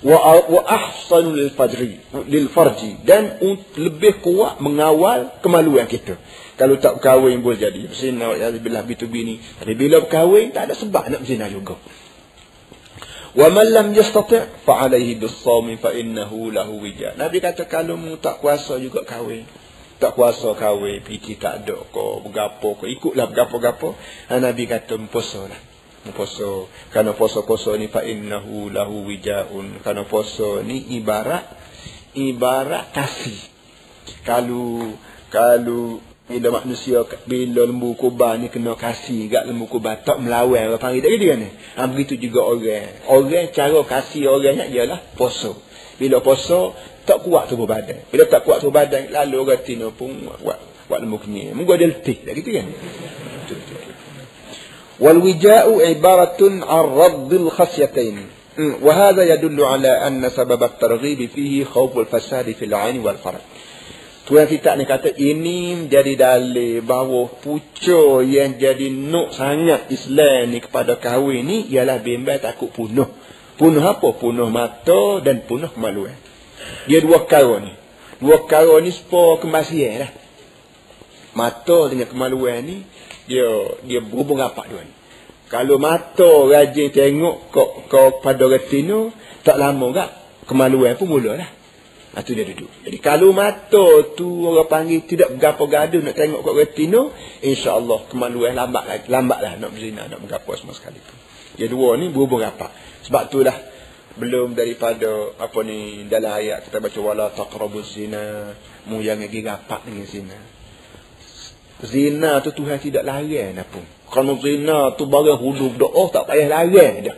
Wa, 0.00 0.16
ahsanu 0.64 1.36
lil 1.36 1.52
fajri, 1.52 2.00
lil 2.24 2.48
farji. 2.48 3.04
Dan 3.04 3.36
lebih 3.76 4.24
kuat 4.24 4.56
mengawal 4.64 5.40
kemaluan 5.44 5.84
kita. 5.84 6.16
Kalau 6.56 6.76
tak 6.80 7.00
berkahwin 7.00 7.40
boleh 7.40 7.56
jadi 7.56 7.88
berzina 7.88 8.36
ya 8.36 8.52
billah 8.52 8.84
bitu 8.84 9.08
bini. 9.08 9.40
Tapi 9.60 9.72
bila 9.76 10.04
berkahwin 10.04 10.52
tak 10.52 10.68
ada 10.68 10.74
sebab 10.76 11.08
nak 11.08 11.20
berzina 11.24 11.48
juga. 11.48 11.76
Wa 13.30 13.46
man 13.48 13.68
lam 13.70 13.86
yastati' 13.94 14.66
fa 14.66 14.84
alayhi 14.84 15.16
bis-shawm 15.16 15.72
fa 15.78 15.94
innahu 15.94 16.50
lahu 16.50 16.82
wija. 16.82 17.14
Nabi 17.14 17.38
kata 17.40 17.64
kalau 17.68 17.94
mu 17.96 18.16
tak 18.18 18.42
kuasa 18.42 18.80
juga 18.82 19.06
kahwin. 19.06 19.46
Tak 20.00 20.16
kuasa 20.16 20.56
kahwin, 20.56 21.04
piti 21.04 21.36
tak 21.36 21.64
ada 21.68 21.76
ko, 21.92 22.24
bergapo 22.24 22.72
ko, 22.80 22.88
ikutlah 22.88 23.28
bergapo-gapo. 23.28 24.00
Ha, 24.32 24.40
Nabi 24.40 24.64
kata 24.64 24.96
puasalah. 24.96 25.69
Puasa. 26.00 26.64
Kerana 26.88 27.12
puasa-puasa 27.12 27.76
ni 27.76 27.92
fa 27.92 28.00
innahu 28.00 28.72
lahu 28.72 29.04
wijaun. 29.04 29.84
Kerana 29.84 30.08
puasa 30.08 30.64
ni 30.64 30.96
ibarat 30.96 31.44
ibarat 32.16 32.90
kasih. 32.96 33.36
Kalau 34.24 34.96
kalau 35.28 36.00
bila 36.30 36.62
manusia 36.62 37.02
bila 37.26 37.66
lembu 37.66 37.98
kubah 37.98 38.38
ni 38.38 38.46
kena 38.54 38.78
kasih 38.78 39.26
gak 39.26 39.50
lembu 39.50 39.66
kubah 39.66 39.98
tak 40.06 40.22
melawan 40.22 40.70
apa 40.70 40.78
panggil 40.78 41.02
tak 41.02 41.18
kan 41.18 41.42
ha, 41.74 41.80
begitu 41.90 42.30
juga 42.30 42.46
orang 42.46 42.86
orang 43.10 43.50
cara 43.50 43.82
kasih 43.82 44.30
orangnya 44.30 44.70
ialah 44.70 45.02
puasa 45.18 45.58
bila 45.98 46.22
puasa 46.22 46.70
tak 47.02 47.26
kuat 47.26 47.50
tubuh 47.50 47.66
badan 47.66 48.06
bila 48.14 48.30
tak 48.30 48.46
kuat 48.46 48.62
tubuh 48.62 48.78
badan 48.78 49.10
lalu 49.10 49.42
orang 49.42 49.62
tino 49.66 49.90
pun 49.90 50.14
buat 50.22 50.86
buat 50.86 50.98
lembu 51.02 51.18
kenyal 51.18 51.58
munggu 51.58 51.74
ada 51.74 51.90
letih 51.90 52.22
tak 52.22 52.38
gitu 52.38 52.54
kan 52.54 52.66
wal 55.01 55.19
wija'u 55.19 55.81
ibaratun 55.81 56.63
an 56.63 56.83
raddil 56.89 57.49
khasyatain 57.51 58.35
وهذا 58.55 59.23
يدل 59.35 59.59
على 59.63 59.91
أن 60.07 60.23
سبب 60.29 60.63
الترغيب 60.63 61.29
فيه 61.35 61.63
خوف 61.67 61.97
الفساد 61.97 62.55
في 62.55 62.65
العين 62.65 63.03
والفرج 63.03 63.43
Tuan 64.25 64.49
kita 64.49 64.73
ni 64.73 64.89
kata 64.89 65.13
ini 65.21 65.85
menjadi 65.85 66.17
dalil 66.17 66.81
bahawa 66.81 67.29
pucuk 67.45 68.25
yang 68.25 68.57
jadi 68.57 68.89
nuk 68.89 69.29
sangat 69.29 69.85
Islam 69.93 70.49
ni 70.49 70.65
kepada 70.65 70.97
kahwin 70.97 71.45
ni 71.45 71.69
ialah 71.69 72.01
bimbang 72.01 72.41
takut 72.41 72.73
punuh. 72.73 73.05
Punuh 73.53 73.85
apa? 73.85 74.17
Punuh 74.17 74.49
mata 74.49 75.21
dan 75.21 75.45
punuh 75.45 75.69
kemaluan. 75.69 76.17
Dia 76.89 77.05
dua 77.05 77.29
kara 77.29 77.61
ni. 77.61 77.69
Dua 78.17 78.49
kara 78.49 78.81
ni 78.81 78.89
sepuluh 78.89 79.37
kemasian 79.37 80.09
lah. 80.09 80.11
Mata 81.37 81.93
dengan 81.93 82.09
kemaluan 82.09 82.65
ni 82.65 82.81
dia 83.30 83.46
dia 83.86 84.02
berhubung 84.02 84.42
apa 84.42 84.66
dua 84.66 84.82
ni. 84.82 84.94
Kalau 85.46 85.78
mata 85.78 86.50
rajin 86.50 86.90
tengok 86.90 87.54
kok 87.54 87.70
kok 87.86 88.22
pada 88.26 88.50
retina 88.50 89.10
tak 89.46 89.54
lama 89.58 89.86
tak 89.94 90.10
kemaluan 90.50 90.98
pun 90.98 91.06
mulalah. 91.06 91.46
Ha, 92.10 92.26
tu 92.26 92.34
dia 92.34 92.42
duduk. 92.42 92.66
Jadi 92.82 92.98
kalau 92.98 93.30
mata 93.30 94.02
tu 94.18 94.26
orang 94.50 94.66
panggil 94.66 95.06
tidak 95.06 95.38
berapa 95.38 95.62
gaduh 95.62 96.02
nak 96.02 96.18
tengok 96.18 96.42
kat 96.42 96.54
retina, 96.58 97.06
insya-Allah 97.38 98.10
kemaluan 98.10 98.58
lambat 98.58 98.82
lagi, 98.82 99.06
lambatlah 99.06 99.62
nak 99.62 99.70
berzina, 99.70 100.10
nak 100.10 100.18
bergapo 100.18 100.58
semua 100.58 100.74
sekali 100.74 100.98
tu. 100.98 101.14
Dia 101.54 101.70
dua 101.70 101.94
ni 102.02 102.10
berhubung 102.10 102.42
rapat. 102.42 102.74
Sebab 103.06 103.30
itulah 103.30 103.54
belum 104.18 104.58
daripada 104.58 105.38
apa 105.38 105.58
ni 105.62 106.02
dalam 106.10 106.34
ayat 106.34 106.66
kita 106.66 106.82
baca 106.82 106.98
wala 106.98 107.26
taqrabuz 107.30 107.94
zina, 107.94 108.58
mu 108.90 108.98
yang 108.98 109.22
lagi 109.22 109.46
rapat 109.46 109.86
dengan 109.86 110.06
zina. 110.10 110.38
Zina 111.80 112.44
tu 112.44 112.52
Tuhan 112.52 112.76
tidak 112.76 113.08
larang 113.08 113.56
apa. 113.56 113.80
Kalau 114.10 114.36
zina 114.42 114.92
tu 114.98 115.08
barang 115.08 115.40
hudud 115.40 115.80
doa 115.80 116.04
tak 116.12 116.28
payah 116.28 116.48
larang 116.50 116.94
dah. 117.06 117.16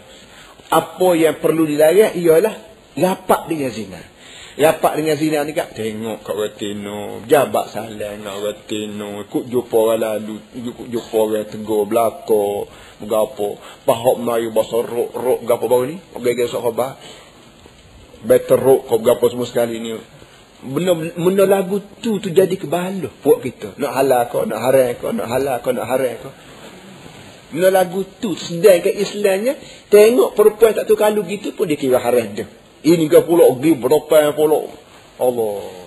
Apa 0.73 1.09
yang 1.19 1.43
perlu 1.43 1.67
dilarang 1.67 2.15
ialah 2.15 2.55
rapat 2.95 3.51
dengan 3.51 3.71
zina. 3.75 4.01
Rapat 4.53 5.01
dengan 5.01 5.17
zina 5.17 5.49
ni 5.49 5.57
kak 5.57 5.73
tengok 5.73 6.29
kat 6.29 6.37
retino, 6.37 7.25
jabat 7.25 7.73
salam 7.73 7.97
dengan 7.97 8.37
retino, 8.37 9.25
ikut 9.25 9.49
jumpa 9.49 9.77
orang 9.81 10.01
lalu, 10.21 10.37
ikut 10.61 10.87
jumpa 10.93 11.17
orang 11.17 11.49
tegur 11.49 11.89
belako, 11.89 12.69
begapo, 13.01 13.57
pahok 13.89 14.17
mari 14.21 14.53
bahasa 14.53 14.85
rok 14.85 15.11
rok 15.17 15.41
gapo 15.49 15.65
baru 15.73 15.85
ni, 15.89 15.97
gaya 16.21 16.45
sok 16.45 16.69
khabar. 16.69 17.01
Better 18.23 18.61
rok 18.61 18.93
kau 18.93 19.01
gapo 19.01 19.33
semua 19.33 19.49
sekali 19.49 19.81
ni. 19.81 19.97
Benda, 20.63 20.95
benda 20.95 21.43
lagu 21.43 21.83
tu 21.99 22.23
tu 22.23 22.31
jadi 22.31 22.55
kebalo 22.55 23.11
buat 23.27 23.43
kita. 23.43 23.75
Nak 23.83 23.93
halal 23.99 24.23
kau, 24.31 24.47
nak 24.47 24.63
haram 24.63 24.95
kau, 24.95 25.11
nak 25.11 25.27
halal 25.27 25.59
kau, 25.59 25.75
nak 25.75 25.87
haram 25.91 26.15
kau. 26.23 26.33
Benda 27.51 27.69
lagu 27.75 28.07
tu 28.23 28.39
sedang 28.39 28.79
ke 28.79 28.95
Islamnya, 28.95 29.59
tengok 29.91 30.39
perempuan 30.39 30.73
tak 30.73 30.87
tu 30.87 30.95
kalau 30.95 31.27
gitu 31.27 31.51
pun 31.53 31.67
dia 31.67 31.75
kira 31.75 31.99
haram 31.99 32.31
dia. 32.31 32.47
Ini 32.83 33.11
ke 33.11 33.27
pula 33.27 33.51
pergi 33.59 33.75
berapa 33.75 34.35
pula. 34.39 34.71
Allah. 35.19 35.83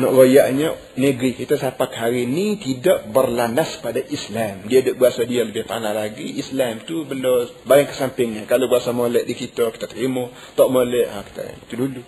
Nak 0.00 0.16
royaknya 0.16 0.76
negeri 0.96 1.36
kita 1.36 1.60
sampai 1.60 1.92
hari 1.92 2.24
ini 2.24 2.56
tidak 2.56 3.12
berlandas 3.12 3.76
pada 3.84 4.00
Islam. 4.00 4.64
Dia 4.64 4.80
ada 4.80 4.96
bahasa 4.96 5.28
dia 5.28 5.44
lebih 5.44 5.68
pandai 5.68 5.92
lagi. 5.92 6.40
Islam 6.40 6.80
tu 6.88 7.04
benda 7.04 7.48
bayang 7.68 7.92
kesampingnya. 7.92 8.48
Kalau 8.48 8.68
bahasa 8.68 8.96
molek 8.96 9.28
di 9.28 9.36
kita, 9.36 9.68
kita 9.68 9.88
terima. 9.92 10.32
Tak 10.56 10.68
molek, 10.72 11.06
ha, 11.10 11.20
kita 11.20 11.42
itu 11.68 11.74
dulu. 11.76 12.00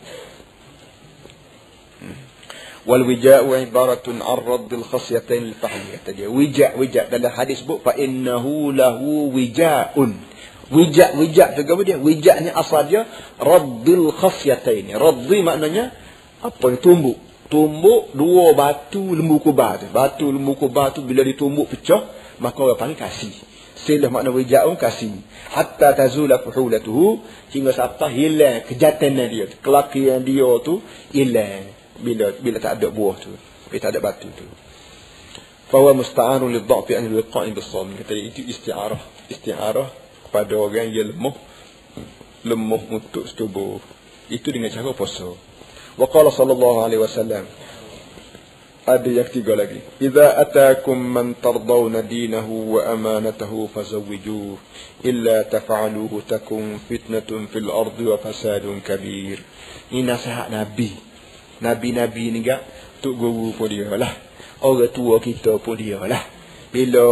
Ar-raddil 2.86 4.82
khasyatain 4.82 5.54
al-fahliyah. 5.54 6.26
Wija' 6.26 6.74
wija' 6.74 7.06
dalam 7.10 7.30
hadis 7.30 7.62
bu 7.62 7.78
fa 7.78 7.94
innahu 7.94 8.74
lahu 8.74 9.30
wija'un. 9.30 10.34
Wijak, 10.72 11.20
wijak 11.20 11.52
tu 11.52 11.68
apa 11.68 11.82
dia? 11.84 12.00
Wijak 12.00 12.40
ni 12.40 12.48
asal 12.48 12.88
dia 12.88 13.04
raddil 13.36 14.08
khasyatain. 14.08 14.96
Raddi 14.96 15.44
maknanya 15.44 15.92
apa 16.40 16.64
yang 16.72 16.80
tumbuk. 16.80 17.20
Tumbuk 17.52 18.16
dua 18.16 18.56
batu 18.56 19.12
lembu 19.12 19.36
kubah 19.44 19.76
tu. 19.76 19.86
Batu 19.92 20.32
lembu 20.32 20.56
kubah 20.56 20.96
tu 20.96 21.04
bila 21.04 21.20
ditumbuk 21.28 21.68
pecah, 21.68 22.08
maka 22.40 22.56
orang 22.64 22.80
panggil 22.80 23.04
kasih. 23.04 23.36
Silah 23.76 24.08
makna 24.08 24.32
wijakun 24.32 24.80
kasih. 24.80 25.12
Hatta 25.52 25.92
tazula 25.92 26.40
fuhulatuhu 26.40 27.20
hingga 27.52 27.76
sampai 27.76 28.16
hilang 28.16 28.64
kejahatan 28.64 29.20
dia. 29.28 29.52
Kelakian 29.60 30.24
dia 30.24 30.48
tu 30.64 30.80
hilang 31.12 31.81
bila 32.00 32.32
bila 32.40 32.56
tak 32.62 32.80
ada 32.80 32.88
buah 32.88 33.16
tu. 33.20 33.32
Bila 33.68 33.80
tak 33.82 33.92
ada 33.96 34.00
batu 34.00 34.28
tu. 34.32 34.46
Fahuwa 35.68 35.96
musta'anu 35.96 36.48
lidha'fi 36.52 36.96
an 36.96 37.08
al-wiqa'i 37.08 37.52
bis-sawm. 37.56 37.96
Kata 37.96 38.12
itu 38.12 38.44
isti'arah. 38.44 39.00
Isti'arah 39.32 39.88
pada 40.32 40.56
orang 40.56 40.88
yang 40.88 41.12
lemah 41.12 41.36
lemah 42.42 42.82
untuk 42.90 43.28
tubuh 43.36 43.78
itu 44.32 44.48
dengan 44.48 44.72
cara 44.72 44.90
puasa 44.96 45.28
wa 45.94 46.06
qala 46.08 46.32
sallallahu 46.32 46.78
alaihi 46.88 47.04
wasallam 47.04 47.44
ada 48.82 49.06
yang 49.06 49.28
tiga 49.30 49.54
lagi 49.54 49.78
idza 50.02 50.40
atakum 50.42 50.98
man 50.98 51.38
tardawna 51.38 52.02
dinahu 52.02 52.80
wa 52.80 52.90
amanatahu 52.90 53.70
fazawwijuhu 53.70 54.58
illa 55.06 55.46
taf'aluhu 55.46 56.24
takun 56.26 56.82
fitnatun 56.82 57.46
fil 57.46 57.70
ardi 57.70 58.10
wa 58.10 58.18
fasadun 58.18 58.82
kabir 58.82 59.38
ini 59.94 60.02
nasihat 60.02 60.50
nabi 60.50 60.96
nabi-nabi 61.62 62.34
ni 62.34 62.42
gak 62.42 62.60
tok 62.98 63.14
guru 63.14 63.54
pun 63.54 63.70
dia 63.70 63.86
lah. 63.94 64.10
Orang 64.62 64.90
tua 64.90 65.22
kita 65.22 65.58
pun 65.62 65.78
dia 65.78 66.02
lah. 66.02 66.22
Bila 66.74 67.02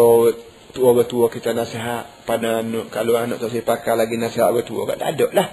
orang 0.79 1.07
tua 1.07 1.27
kita 1.31 1.55
nasihat 1.55 2.27
pada 2.27 2.63
anak 2.63 2.91
kalau 2.95 3.19
anak 3.19 3.43
tak 3.43 3.55
pakai 3.63 3.95
lagi 3.99 4.19
nasihat 4.19 4.51
orang 4.51 4.67
tua 4.67 4.87
tak 4.95 5.15
ada 5.17 5.27
lah. 5.31 5.49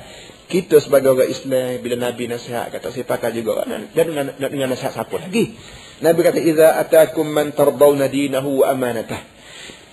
Kita 0.47 0.79
sebagai 0.79 1.11
orang 1.11 1.27
Islam 1.27 1.83
bila 1.83 1.95
Nabi 1.99 2.23
nasihat 2.31 2.71
kata 2.71 2.89
saya 2.93 3.03
pakai 3.03 3.35
juga. 3.35 3.67
Dan 3.67 3.91
dengan, 3.91 4.31
dengan 4.37 4.73
nasihat 4.73 4.95
siapa 4.95 5.15
lagi? 5.19 5.53
Nabi 6.01 6.19
kata 6.21 6.39
idza 6.39 6.77
atakum 6.77 7.27
man 7.27 7.51
tardawna 7.51 8.07
dinahu 8.07 8.61
amanatah. 8.63 9.19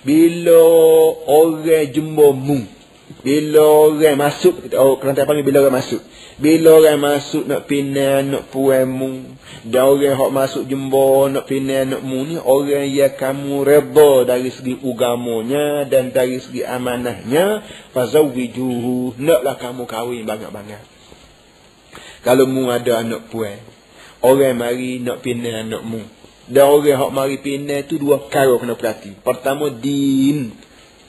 Bila 0.05 0.61
orang 1.25 1.89
jembomu 1.89 2.74
bila 3.05 3.89
orang 3.89 4.17
masuk 4.17 4.73
oh 4.73 4.97
kerana 4.97 5.29
panggil 5.29 5.45
bila 5.45 5.61
orang 5.61 5.77
masuk. 5.77 6.01
Bila 6.41 6.81
orang 6.81 6.97
masuk 6.97 7.45
nak 7.45 7.69
pindah 7.69 8.25
nak 8.25 8.49
puemu 8.49 9.37
dan 9.61 9.85
orang 9.85 10.17
hok 10.17 10.31
masuk 10.33 10.63
jembo 10.65 11.29
nak 11.29 11.45
pindah 11.45 11.85
nak 11.85 12.01
mu 12.01 12.25
ni 12.25 12.41
orang 12.41 12.89
yang 12.89 13.13
kamu 13.13 13.61
redha 13.61 14.25
dari 14.25 14.49
segi 14.49 14.73
ugamanya 14.81 15.85
dan 15.85 16.09
dari 16.09 16.41
segi 16.41 16.65
amanahnya 16.65 17.61
fazawwijuhu 17.93 19.21
naklah 19.21 19.53
kamu 19.61 19.85
kahwin 19.85 20.25
banyak-banyak. 20.25 20.81
Kalau 22.25 22.49
mu 22.49 22.73
ada 22.73 23.05
anak 23.05 23.29
puan 23.29 23.61
orang 24.25 24.57
mari 24.57 24.97
nak 24.97 25.21
pindah 25.21 25.61
anak 25.61 25.85
mu. 25.85 26.01
Dan 26.49 26.73
orang 26.73 26.97
hok 26.97 27.13
mari 27.13 27.37
pindah 27.37 27.85
tu 27.85 28.01
dua 28.01 28.17
perkara 28.17 28.57
kena 28.57 28.73
perhati. 28.73 29.13
Pertama 29.17 29.69
din. 29.69 30.57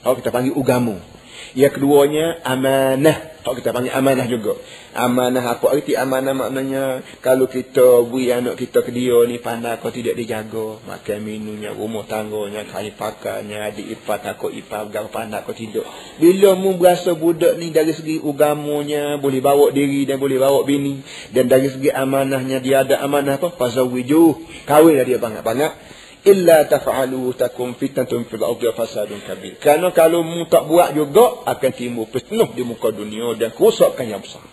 Hok 0.05 0.21
kita 0.21 0.29
panggil 0.29 0.53
ugamu 0.53 1.16
yang 1.53 1.71
keduanya 1.71 2.41
amanah. 2.43 3.37
Tak 3.43 3.63
kita 3.63 3.71
panggil 3.71 3.95
amanah 3.95 4.27
juga. 4.27 4.59
Amanah 4.91 5.55
apa 5.55 5.71
arti 5.71 5.95
amanah 5.95 6.35
maknanya 6.35 6.99
kalau 7.23 7.47
kita 7.47 8.03
beri 8.03 8.33
anak 8.33 8.59
kita 8.59 8.83
ke 8.83 8.91
dia 8.91 9.23
ni 9.23 9.39
pandai 9.39 9.79
kau 9.79 9.87
tidak 9.87 10.19
dijaga. 10.19 10.83
Makan 10.83 11.19
minumnya, 11.23 11.71
rumah 11.71 12.03
tangganya, 12.03 12.67
kain 12.67 12.91
pakainya, 12.91 13.71
adik 13.71 13.87
ipar, 13.87 14.19
takut 14.19 14.51
ipar, 14.51 14.91
gak 14.91 15.07
pandai 15.13 15.45
kau 15.47 15.55
tidak. 15.55 15.87
Bila 16.19 16.59
mu 16.59 16.75
berasa 16.75 17.15
budak 17.15 17.55
ni 17.55 17.71
dari 17.71 17.95
segi 17.95 18.19
ugamunya, 18.19 19.15
boleh 19.15 19.39
bawa 19.39 19.71
diri 19.71 20.03
dan 20.03 20.19
boleh 20.19 20.41
bawa 20.41 20.67
bini. 20.67 20.99
Dan 21.31 21.47
dari 21.47 21.71
segi 21.71 21.87
amanahnya 21.87 22.59
dia 22.59 22.83
ada 22.83 22.99
amanah 22.99 23.39
apa? 23.39 23.55
Pasal. 23.55 23.87
Kawin 23.87 24.99
dia 25.07 25.17
banyak-banyak 25.17 25.96
illa 26.25 26.65
taf'alu 26.65 27.35
takum 27.37 27.77
fitnatun 27.77 28.25
fil 28.25 28.41
ardi 28.41 28.69
fasadun 28.73 29.21
kabir. 29.21 29.61
Karena 29.61 29.93
kalau 29.93 30.25
mu 30.25 30.47
tak 30.49 30.65
buat 30.65 30.95
juga 30.97 31.45
akan 31.45 31.71
timbul 31.75 32.09
fitnah 32.09 32.49
di 32.55 32.63
muka 32.65 32.89
dunia 32.89 33.37
dan 33.37 33.53
kerosakan 33.53 34.05
yang 34.07 34.21
besar. 34.23 34.45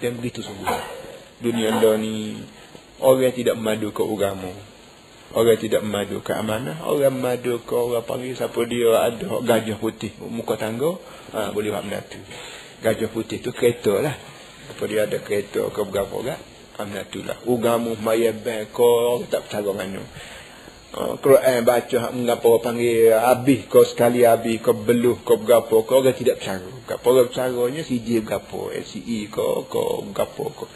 Dan 0.00 0.16
begitu 0.20 0.44
sungguh. 0.44 0.68
Dunia 1.40 1.72
anda 1.76 1.96
ni 1.96 2.36
orang 3.00 3.32
tidak 3.32 3.56
memadu 3.56 3.92
ke 3.92 4.02
agama. 4.04 4.52
Orang 5.30 5.62
tidak 5.62 5.86
memadukan 5.86 6.42
amanah. 6.42 6.82
Orang 6.90 7.22
memadukan 7.22 7.78
orang 7.78 8.02
panggil 8.02 8.34
siapa 8.34 8.60
dia 8.66 8.90
ada 8.98 9.40
gajah 9.46 9.78
putih. 9.78 10.10
Muka 10.26 10.58
tangga. 10.58 10.98
Ha, 11.30 11.54
boleh 11.54 11.70
buat 11.70 11.86
benda 11.86 12.02
tu. 12.02 12.18
Gajah 12.82 13.08
putih 13.14 13.38
tu 13.38 13.54
kereta 13.54 14.02
lah. 14.02 14.16
Apa 14.74 14.82
dia 14.90 15.06
ada 15.06 15.22
kereta 15.22 15.70
ke 15.70 15.80
berapa 15.86 16.16
kan? 16.26 16.38
Benda 16.80 17.04
tu 17.04 17.20
lah. 17.20 17.36
Ugamu 17.44 17.92
mayabang 18.00 18.72
kau 18.72 19.20
tak 19.28 19.44
percaya 19.44 19.68
dengan 19.68 20.08
Uh, 20.90 21.14
Quran 21.22 21.62
baca 21.62 22.10
mengapa 22.10 22.66
panggil 22.66 23.14
habis 23.14 23.62
kau 23.70 23.86
sekali 23.86 24.26
habis 24.26 24.58
kau 24.58 24.74
beluh 24.74 25.22
kau 25.22 25.38
berapa 25.38 25.70
kau 25.86 26.02
orang 26.02 26.18
tidak 26.18 26.42
bercara. 26.42 26.66
Berapa 26.82 27.06
orang 27.06 27.26
bercaranya 27.30 27.82
si 27.86 28.02
dia 28.02 28.18
berapa, 28.18 28.74
SCE 28.74 29.30
kau 29.30 29.70
kau 29.70 30.02
berapa 30.10 30.42
kau. 30.50 30.66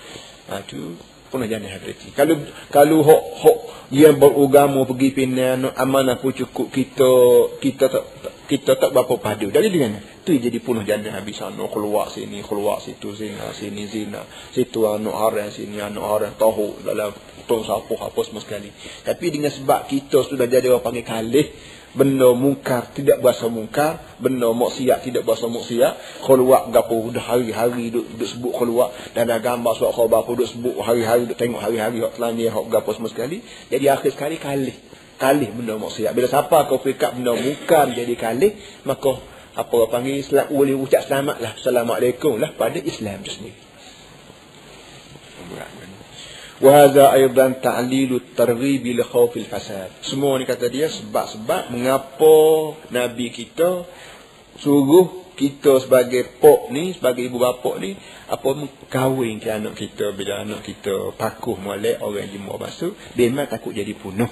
Ha 0.54 0.62
tu 0.62 0.94
pun 1.34 1.50
jangan 1.50 1.66
hati. 1.66 2.14
Kalau 2.14 2.38
kalau 2.70 3.02
hok 3.02 3.24
hok 3.42 3.58
dia 3.90 4.14
beragama 4.14 4.86
pergi 4.86 5.10
pindah 5.10 5.74
amanah 5.74 6.22
pun 6.22 6.30
cukup 6.30 6.70
kita 6.70 7.10
kita 7.58 7.90
tak 7.90 8.04
kita 8.46 8.78
tak 8.78 8.94
berapa 8.94 9.18
padu. 9.18 9.50
Dari 9.50 9.66
dengan 9.66 9.98
tu 10.22 10.30
jadi 10.30 10.62
penuh 10.62 10.86
janda 10.86 11.10
habis 11.10 11.42
anu 11.42 11.66
keluar 11.66 12.06
sini 12.14 12.38
keluar 12.46 12.78
situ 12.78 13.10
zina 13.18 13.50
sini 13.50 13.90
zina 13.90 14.22
situ 14.54 14.86
anu 14.86 15.10
haram 15.10 15.50
sini 15.50 15.82
anu 15.82 16.06
haram 16.06 16.30
tahu 16.38 16.86
dalam 16.86 17.10
tong 17.50 17.66
sapu 17.66 17.98
apa 17.98 18.20
semua 18.22 18.40
sekali. 18.40 18.70
Tapi 19.02 19.26
dengan 19.34 19.50
sebab 19.50 19.90
kita 19.90 20.22
sudah 20.22 20.46
jadi 20.46 20.70
orang 20.70 20.86
panggil 20.86 21.04
kalih 21.04 21.46
benda 21.94 22.34
mungkar 22.34 22.90
tidak 22.90 23.22
berasa 23.22 23.46
mungkar 23.46 24.02
benda 24.18 24.50
maksiat 24.50 25.06
tidak 25.06 25.22
berasa 25.22 25.46
maksiat. 25.46 26.22
Keluar 26.26 26.68
gapo 26.74 27.08
dah 27.14 27.22
hari-hari 27.22 27.94
duk, 27.94 28.18
duk 28.18 28.28
sebut 28.28 28.52
keluar 28.54 28.90
dan 29.14 29.30
ada 29.30 29.38
gambar 29.38 29.72
surat 29.78 29.94
khabar 29.94 30.26
duk 30.26 30.44
sebut 30.44 30.74
hari-hari 30.82 31.30
duk 31.30 31.38
tengok 31.38 31.62
hari-hari 31.62 32.02
hok 32.02 32.18
telani 32.18 32.50
hok 32.50 32.66
gapo 32.68 32.90
semua 32.92 33.08
sekali. 33.08 33.40
Jadi 33.70 33.86
akhir 33.86 34.10
sekali 34.12 34.36
kalih. 34.36 34.76
Kalih 35.14 35.48
benda 35.54 35.78
maksiat. 35.78 36.10
Bila 36.12 36.26
siapa 36.26 36.66
kau 36.66 36.82
fikir 36.82 37.14
benda 37.14 37.38
mungkar 37.38 37.94
jadi 37.94 38.14
kalih 38.18 38.52
maka 38.82 39.22
apa 39.54 39.70
orang 39.70 39.90
panggil 39.90 40.18
Islam 40.18 40.50
boleh 40.50 40.74
ucap 40.74 41.06
selamatlah. 41.06 41.54
Assalamualaikum 41.54 42.42
lah 42.42 42.50
pada 42.58 42.82
Islam 42.82 43.22
itu 43.22 43.32
sendiri 43.38 43.64
Wahada 46.64 47.12
aydan 47.12 47.60
ta'lilu 47.60 48.32
targhibi 48.32 48.96
li 48.96 49.04
khawfil 49.04 49.44
fasad. 49.44 49.92
Semua 50.00 50.40
ni 50.40 50.48
kata 50.48 50.72
dia 50.72 50.88
sebab-sebab 50.88 51.68
mengapa 51.68 52.36
Nabi 52.88 53.28
kita 53.28 53.84
suruh 54.56 55.24
kita 55.34 55.82
sebagai 55.82 56.40
pok 56.40 56.70
ni, 56.70 56.94
sebagai 56.94 57.26
ibu 57.26 57.42
bapa 57.42 57.76
ni, 57.82 57.98
apa 58.30 58.48
kahwin 58.88 59.42
ke 59.42 59.50
anak 59.50 59.74
kita 59.76 60.14
bila 60.14 60.46
anak 60.46 60.62
kita 60.62 61.12
pakuh 61.18 61.58
molek 61.58 62.00
orang 62.00 62.30
jemur 62.30 62.56
basuh, 62.56 62.94
memang 63.18 63.50
takut 63.50 63.74
jadi 63.74 63.92
punuh. 63.98 64.30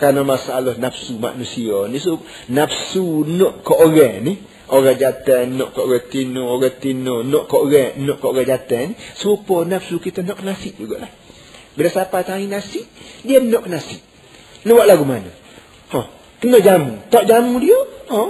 Karena 0.00 0.24
masalah 0.24 0.74
nafsu 0.80 1.20
manusia 1.20 1.84
ni, 1.92 2.00
so, 2.00 2.18
nafsu 2.48 3.28
nak 3.28 3.60
ke 3.62 3.72
orang 3.76 4.24
ni, 4.24 4.34
orang 4.70 4.96
jatan 4.96 5.60
nak 5.60 5.76
kat 5.76 5.84
orang 5.84 6.06
tino 6.08 6.42
orang 6.48 6.76
tino 6.80 7.20
nak 7.20 7.44
kat 7.50 7.60
orang 7.60 7.90
nak 8.00 8.16
kat 8.20 8.30
orang 8.30 8.48
jatan. 8.48 8.86
Serupa 9.16 9.64
nafsu 9.68 10.00
kita 10.00 10.24
nak 10.24 10.40
nasi 10.40 10.72
jugalah. 10.72 11.10
Bila 11.74 11.88
siapa 11.90 12.24
tanya 12.24 12.60
nasi 12.60 12.86
dia 13.26 13.42
nak 13.42 13.66
nasi. 13.68 14.00
Nak 14.64 14.86
lagu 14.88 15.04
mana? 15.04 15.32
Ha 15.92 16.00
kena 16.40 16.58
jamu. 16.64 17.04
Tak 17.12 17.28
jamu 17.28 17.60
dia 17.60 17.78
ha 18.08 18.20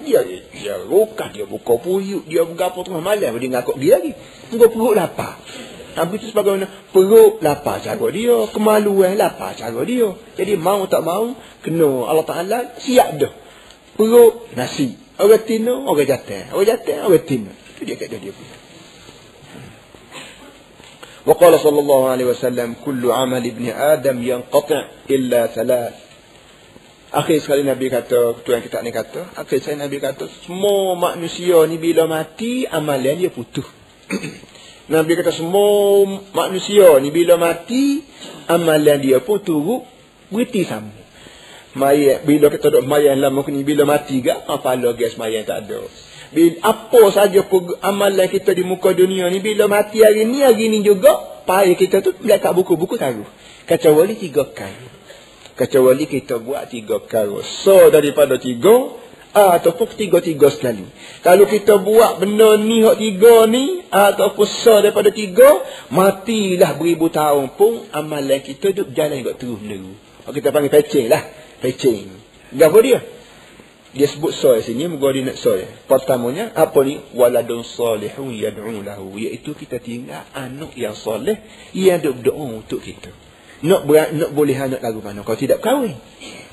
dia 0.00 0.20
dia 0.54 0.74
rokah 0.86 1.28
dia 1.34 1.44
buka 1.44 1.76
puyuk 1.76 2.26
dia 2.30 2.46
bergapo 2.46 2.86
tengah 2.86 3.02
malam. 3.02 3.34
Dia 3.40 3.48
ngakak 3.50 3.76
dia 3.80 3.98
lagi. 3.98 4.12
Tunggu 4.52 4.70
perut 4.70 4.94
lapar. 4.94 5.42
Tapi 5.90 6.22
itu 6.22 6.30
sebagaimana 6.30 6.70
perut 6.94 7.42
lapar 7.42 7.82
cara 7.82 8.06
dia 8.14 8.46
kemaluan 8.54 9.18
lapar 9.18 9.58
cara 9.58 9.80
dia. 9.82 10.14
Jadi 10.38 10.54
mau 10.54 10.86
tak 10.86 11.02
mau 11.02 11.34
kena 11.66 12.06
Allah 12.06 12.26
Ta'ala 12.26 12.58
siap 12.78 13.18
dah. 13.18 13.32
Perut 13.98 14.54
nasi 14.54 15.09
Orang 15.19 15.43
tino, 15.47 15.87
orang 15.87 16.07
jatuh. 16.07 16.51
Orang 16.51 16.67
jatuh, 16.67 17.07
orang 17.07 17.23
tino. 17.23 17.51
Itu 17.75 17.81
dia 17.87 17.95
kata 17.95 18.19
dia 18.19 18.33
punya. 18.35 18.65
وقال 21.25 21.57
صلى 21.59 21.79
الله 21.79 22.01
عليه 22.09 22.25
وسلم 22.37 22.85
كل 22.85 23.01
عمل 23.11 23.43
ابن 23.45 23.65
آدم 23.73 24.17
ينقطع 24.21 24.81
إلا 25.09 25.57
ثلاث 25.57 25.93
Akhir 27.15 27.39
sekali 27.39 27.63
Nabi 27.63 27.87
kata, 27.87 28.43
tu 28.43 28.51
yang 28.51 28.59
kita 28.59 28.83
ni 28.83 28.91
kata, 28.91 29.39
akhir 29.39 29.63
sekali 29.63 29.79
Nabi 29.79 30.03
kata, 30.03 30.27
semua 30.43 30.99
manusia 30.99 31.63
ni 31.63 31.79
bila 31.79 32.11
mati, 32.11 32.67
amalan 32.67 33.15
dia 33.15 33.31
putus. 33.31 33.63
Nabi 34.91 35.15
kata, 35.15 35.31
semua 35.31 36.03
manusia 36.35 36.91
ni 36.99 37.15
bila 37.15 37.39
mati, 37.39 38.03
amalan 38.51 38.99
dia 38.99 39.23
pun 39.23 39.39
turut, 39.39 39.87
berhenti 40.27 40.67
sama 40.67 40.91
mayat 41.76 42.26
bila 42.26 42.50
kita 42.50 42.70
duduk 42.70 42.86
mayat 42.86 43.14
lama 43.18 43.42
ni 43.50 43.62
bila 43.62 43.86
mati 43.86 44.22
gak 44.22 44.46
apa 44.46 44.76
gas 44.94 45.14
mayat 45.14 45.46
tak 45.46 45.68
ada? 45.68 45.86
Bila 46.30 46.62
apa 46.62 47.02
saja 47.10 47.42
amalan 47.82 48.28
kita 48.30 48.54
di 48.54 48.62
muka 48.62 48.94
dunia 48.94 49.26
ni 49.30 49.42
bila 49.42 49.66
mati 49.66 50.02
hari 50.02 50.26
ni 50.26 50.42
hari 50.42 50.70
ni 50.70 50.86
juga 50.86 51.42
payah 51.46 51.74
kita 51.74 52.02
tu 52.02 52.14
kat 52.14 52.52
buku-buku 52.54 52.94
taruh. 52.98 53.26
Kecuali 53.66 54.18
tiga 54.18 54.46
kali 54.50 54.98
kecuali 55.60 56.08
kita 56.08 56.40
buat 56.40 56.72
tiga 56.72 57.04
kali 57.04 57.44
so 57.62 57.92
daripada 57.92 58.40
tiga 58.40 58.96
ataupun 59.30 59.94
tiga-tiga 59.94 60.50
sekali. 60.50 60.82
Kalau 61.22 61.46
kita 61.46 61.78
buat 61.78 62.18
benda 62.18 62.58
ni 62.58 62.82
hak 62.82 62.98
tiga 62.98 63.46
ni 63.46 63.86
ataupun 63.86 64.46
so 64.46 64.74
daripada 64.82 65.14
tiga, 65.14 65.46
matilah 65.94 66.74
beribu 66.74 67.14
tahun 67.14 67.54
pun 67.54 67.86
amalan 67.94 68.42
kita 68.42 68.74
duduk 68.74 68.90
jalan 68.90 69.22
juga 69.22 69.38
terus 69.38 69.58
meneru. 69.62 69.94
Kita 70.30 70.50
panggil 70.54 70.70
pecing 70.70 71.06
lah 71.10 71.22
pecing. 71.60 72.10
Gapo 72.56 72.82
dia? 72.82 73.04
Dia 73.90 74.06
sebut 74.06 74.30
soy 74.30 74.62
sini 74.62 74.86
nak 74.86 75.36
soy. 75.38 75.66
Pertamanya 75.90 76.54
apa 76.54 76.78
ni? 76.86 77.02
Waladun 77.14 77.66
salihun 77.66 78.30
yad'u 78.34 78.86
lahu. 78.86 79.18
Iaitu 79.18 79.58
kita 79.58 79.82
tinggal 79.82 80.22
anak 80.30 80.78
yang 80.78 80.94
soleh 80.94 81.42
yang 81.74 81.98
berdoa 81.98 82.62
untuk 82.62 82.82
kita. 82.82 83.10
Nak 83.60 83.84
berat, 83.84 84.16
nak 84.16 84.32
boleh 84.32 84.56
anak 84.56 84.80
lagu 84.80 85.04
mana 85.04 85.20
kau 85.20 85.36
tidak 85.36 85.60
kahwin. 85.60 85.92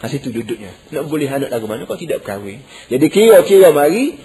Ha 0.03 0.05
situ 0.11 0.27
duduknya. 0.33 0.75
Nak 0.91 1.07
boleh 1.07 1.29
anak 1.29 1.47
lagu 1.53 1.63
mana 1.69 1.87
kau 1.87 1.95
tidak 1.95 2.25
kahwin. 2.25 2.59
Jadi 2.91 3.05
kira-kira 3.07 3.71
mari 3.71 4.19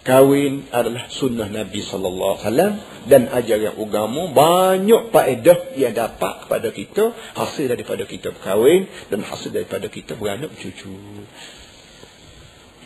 Kawin 0.00 0.72
adalah 0.72 1.12
sunnah 1.12 1.52
Nabi 1.52 1.84
sallallahu 1.84 2.40
alaihi 2.40 2.44
wasallam 2.48 2.74
dan 3.04 3.22
ajaran 3.28 3.76
agama 3.76 4.32
banyak 4.32 5.12
faedah 5.12 5.76
yang 5.76 5.92
dapat 5.92 6.48
kepada 6.48 6.68
kita 6.72 7.12
hasil 7.36 7.68
daripada 7.68 8.08
kita 8.08 8.32
berkahwin 8.32 8.88
dan 9.12 9.20
hasil 9.20 9.52
daripada 9.52 9.92
kita 9.92 10.16
beranak 10.16 10.56
cucu. 10.56 10.96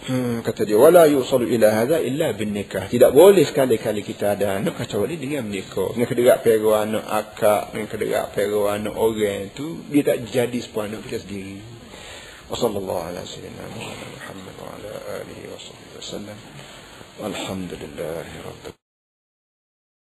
Hmm, 0.04 0.44
kata 0.44 0.68
dia 0.68 0.76
wala 0.76 1.08
yusalu 1.08 1.48
ila 1.54 1.70
hadha 1.70 2.02
illa 2.02 2.34
bin 2.36 2.52
nikah. 2.52 2.90
Tidak 2.90 3.14
boleh 3.14 3.46
sekali-kali 3.46 4.04
kita 4.04 4.36
ada 4.36 4.60
anak 4.60 4.76
kecuali 4.84 5.16
dengan 5.16 5.48
menikah. 5.48 5.96
Dengan 5.96 6.08
kederak 6.10 6.38
pero 6.44 6.76
anak 6.76 7.08
akak, 7.08 7.72
dengan 7.72 7.88
kederak 7.88 8.26
pero 8.36 8.68
anak 8.68 8.92
orang 8.92 9.54
tu 9.56 9.86
dia 9.88 10.02
tak 10.02 10.28
jadi 10.28 10.58
sepuan 10.60 10.92
anak 10.92 11.08
kita 11.08 11.24
sendiri. 11.24 11.56
Wassallallahu 12.52 13.00
ala 13.00 13.24
sayyidina 13.24 13.64
Muhammad 13.72 14.54
wa 14.60 14.68
ala 14.76 14.92
alihi 15.24 15.48
wa 15.48 16.02
sallam. 16.04 16.53
الحمد 17.22 17.72
لله 17.72 18.26
رب 18.46 18.83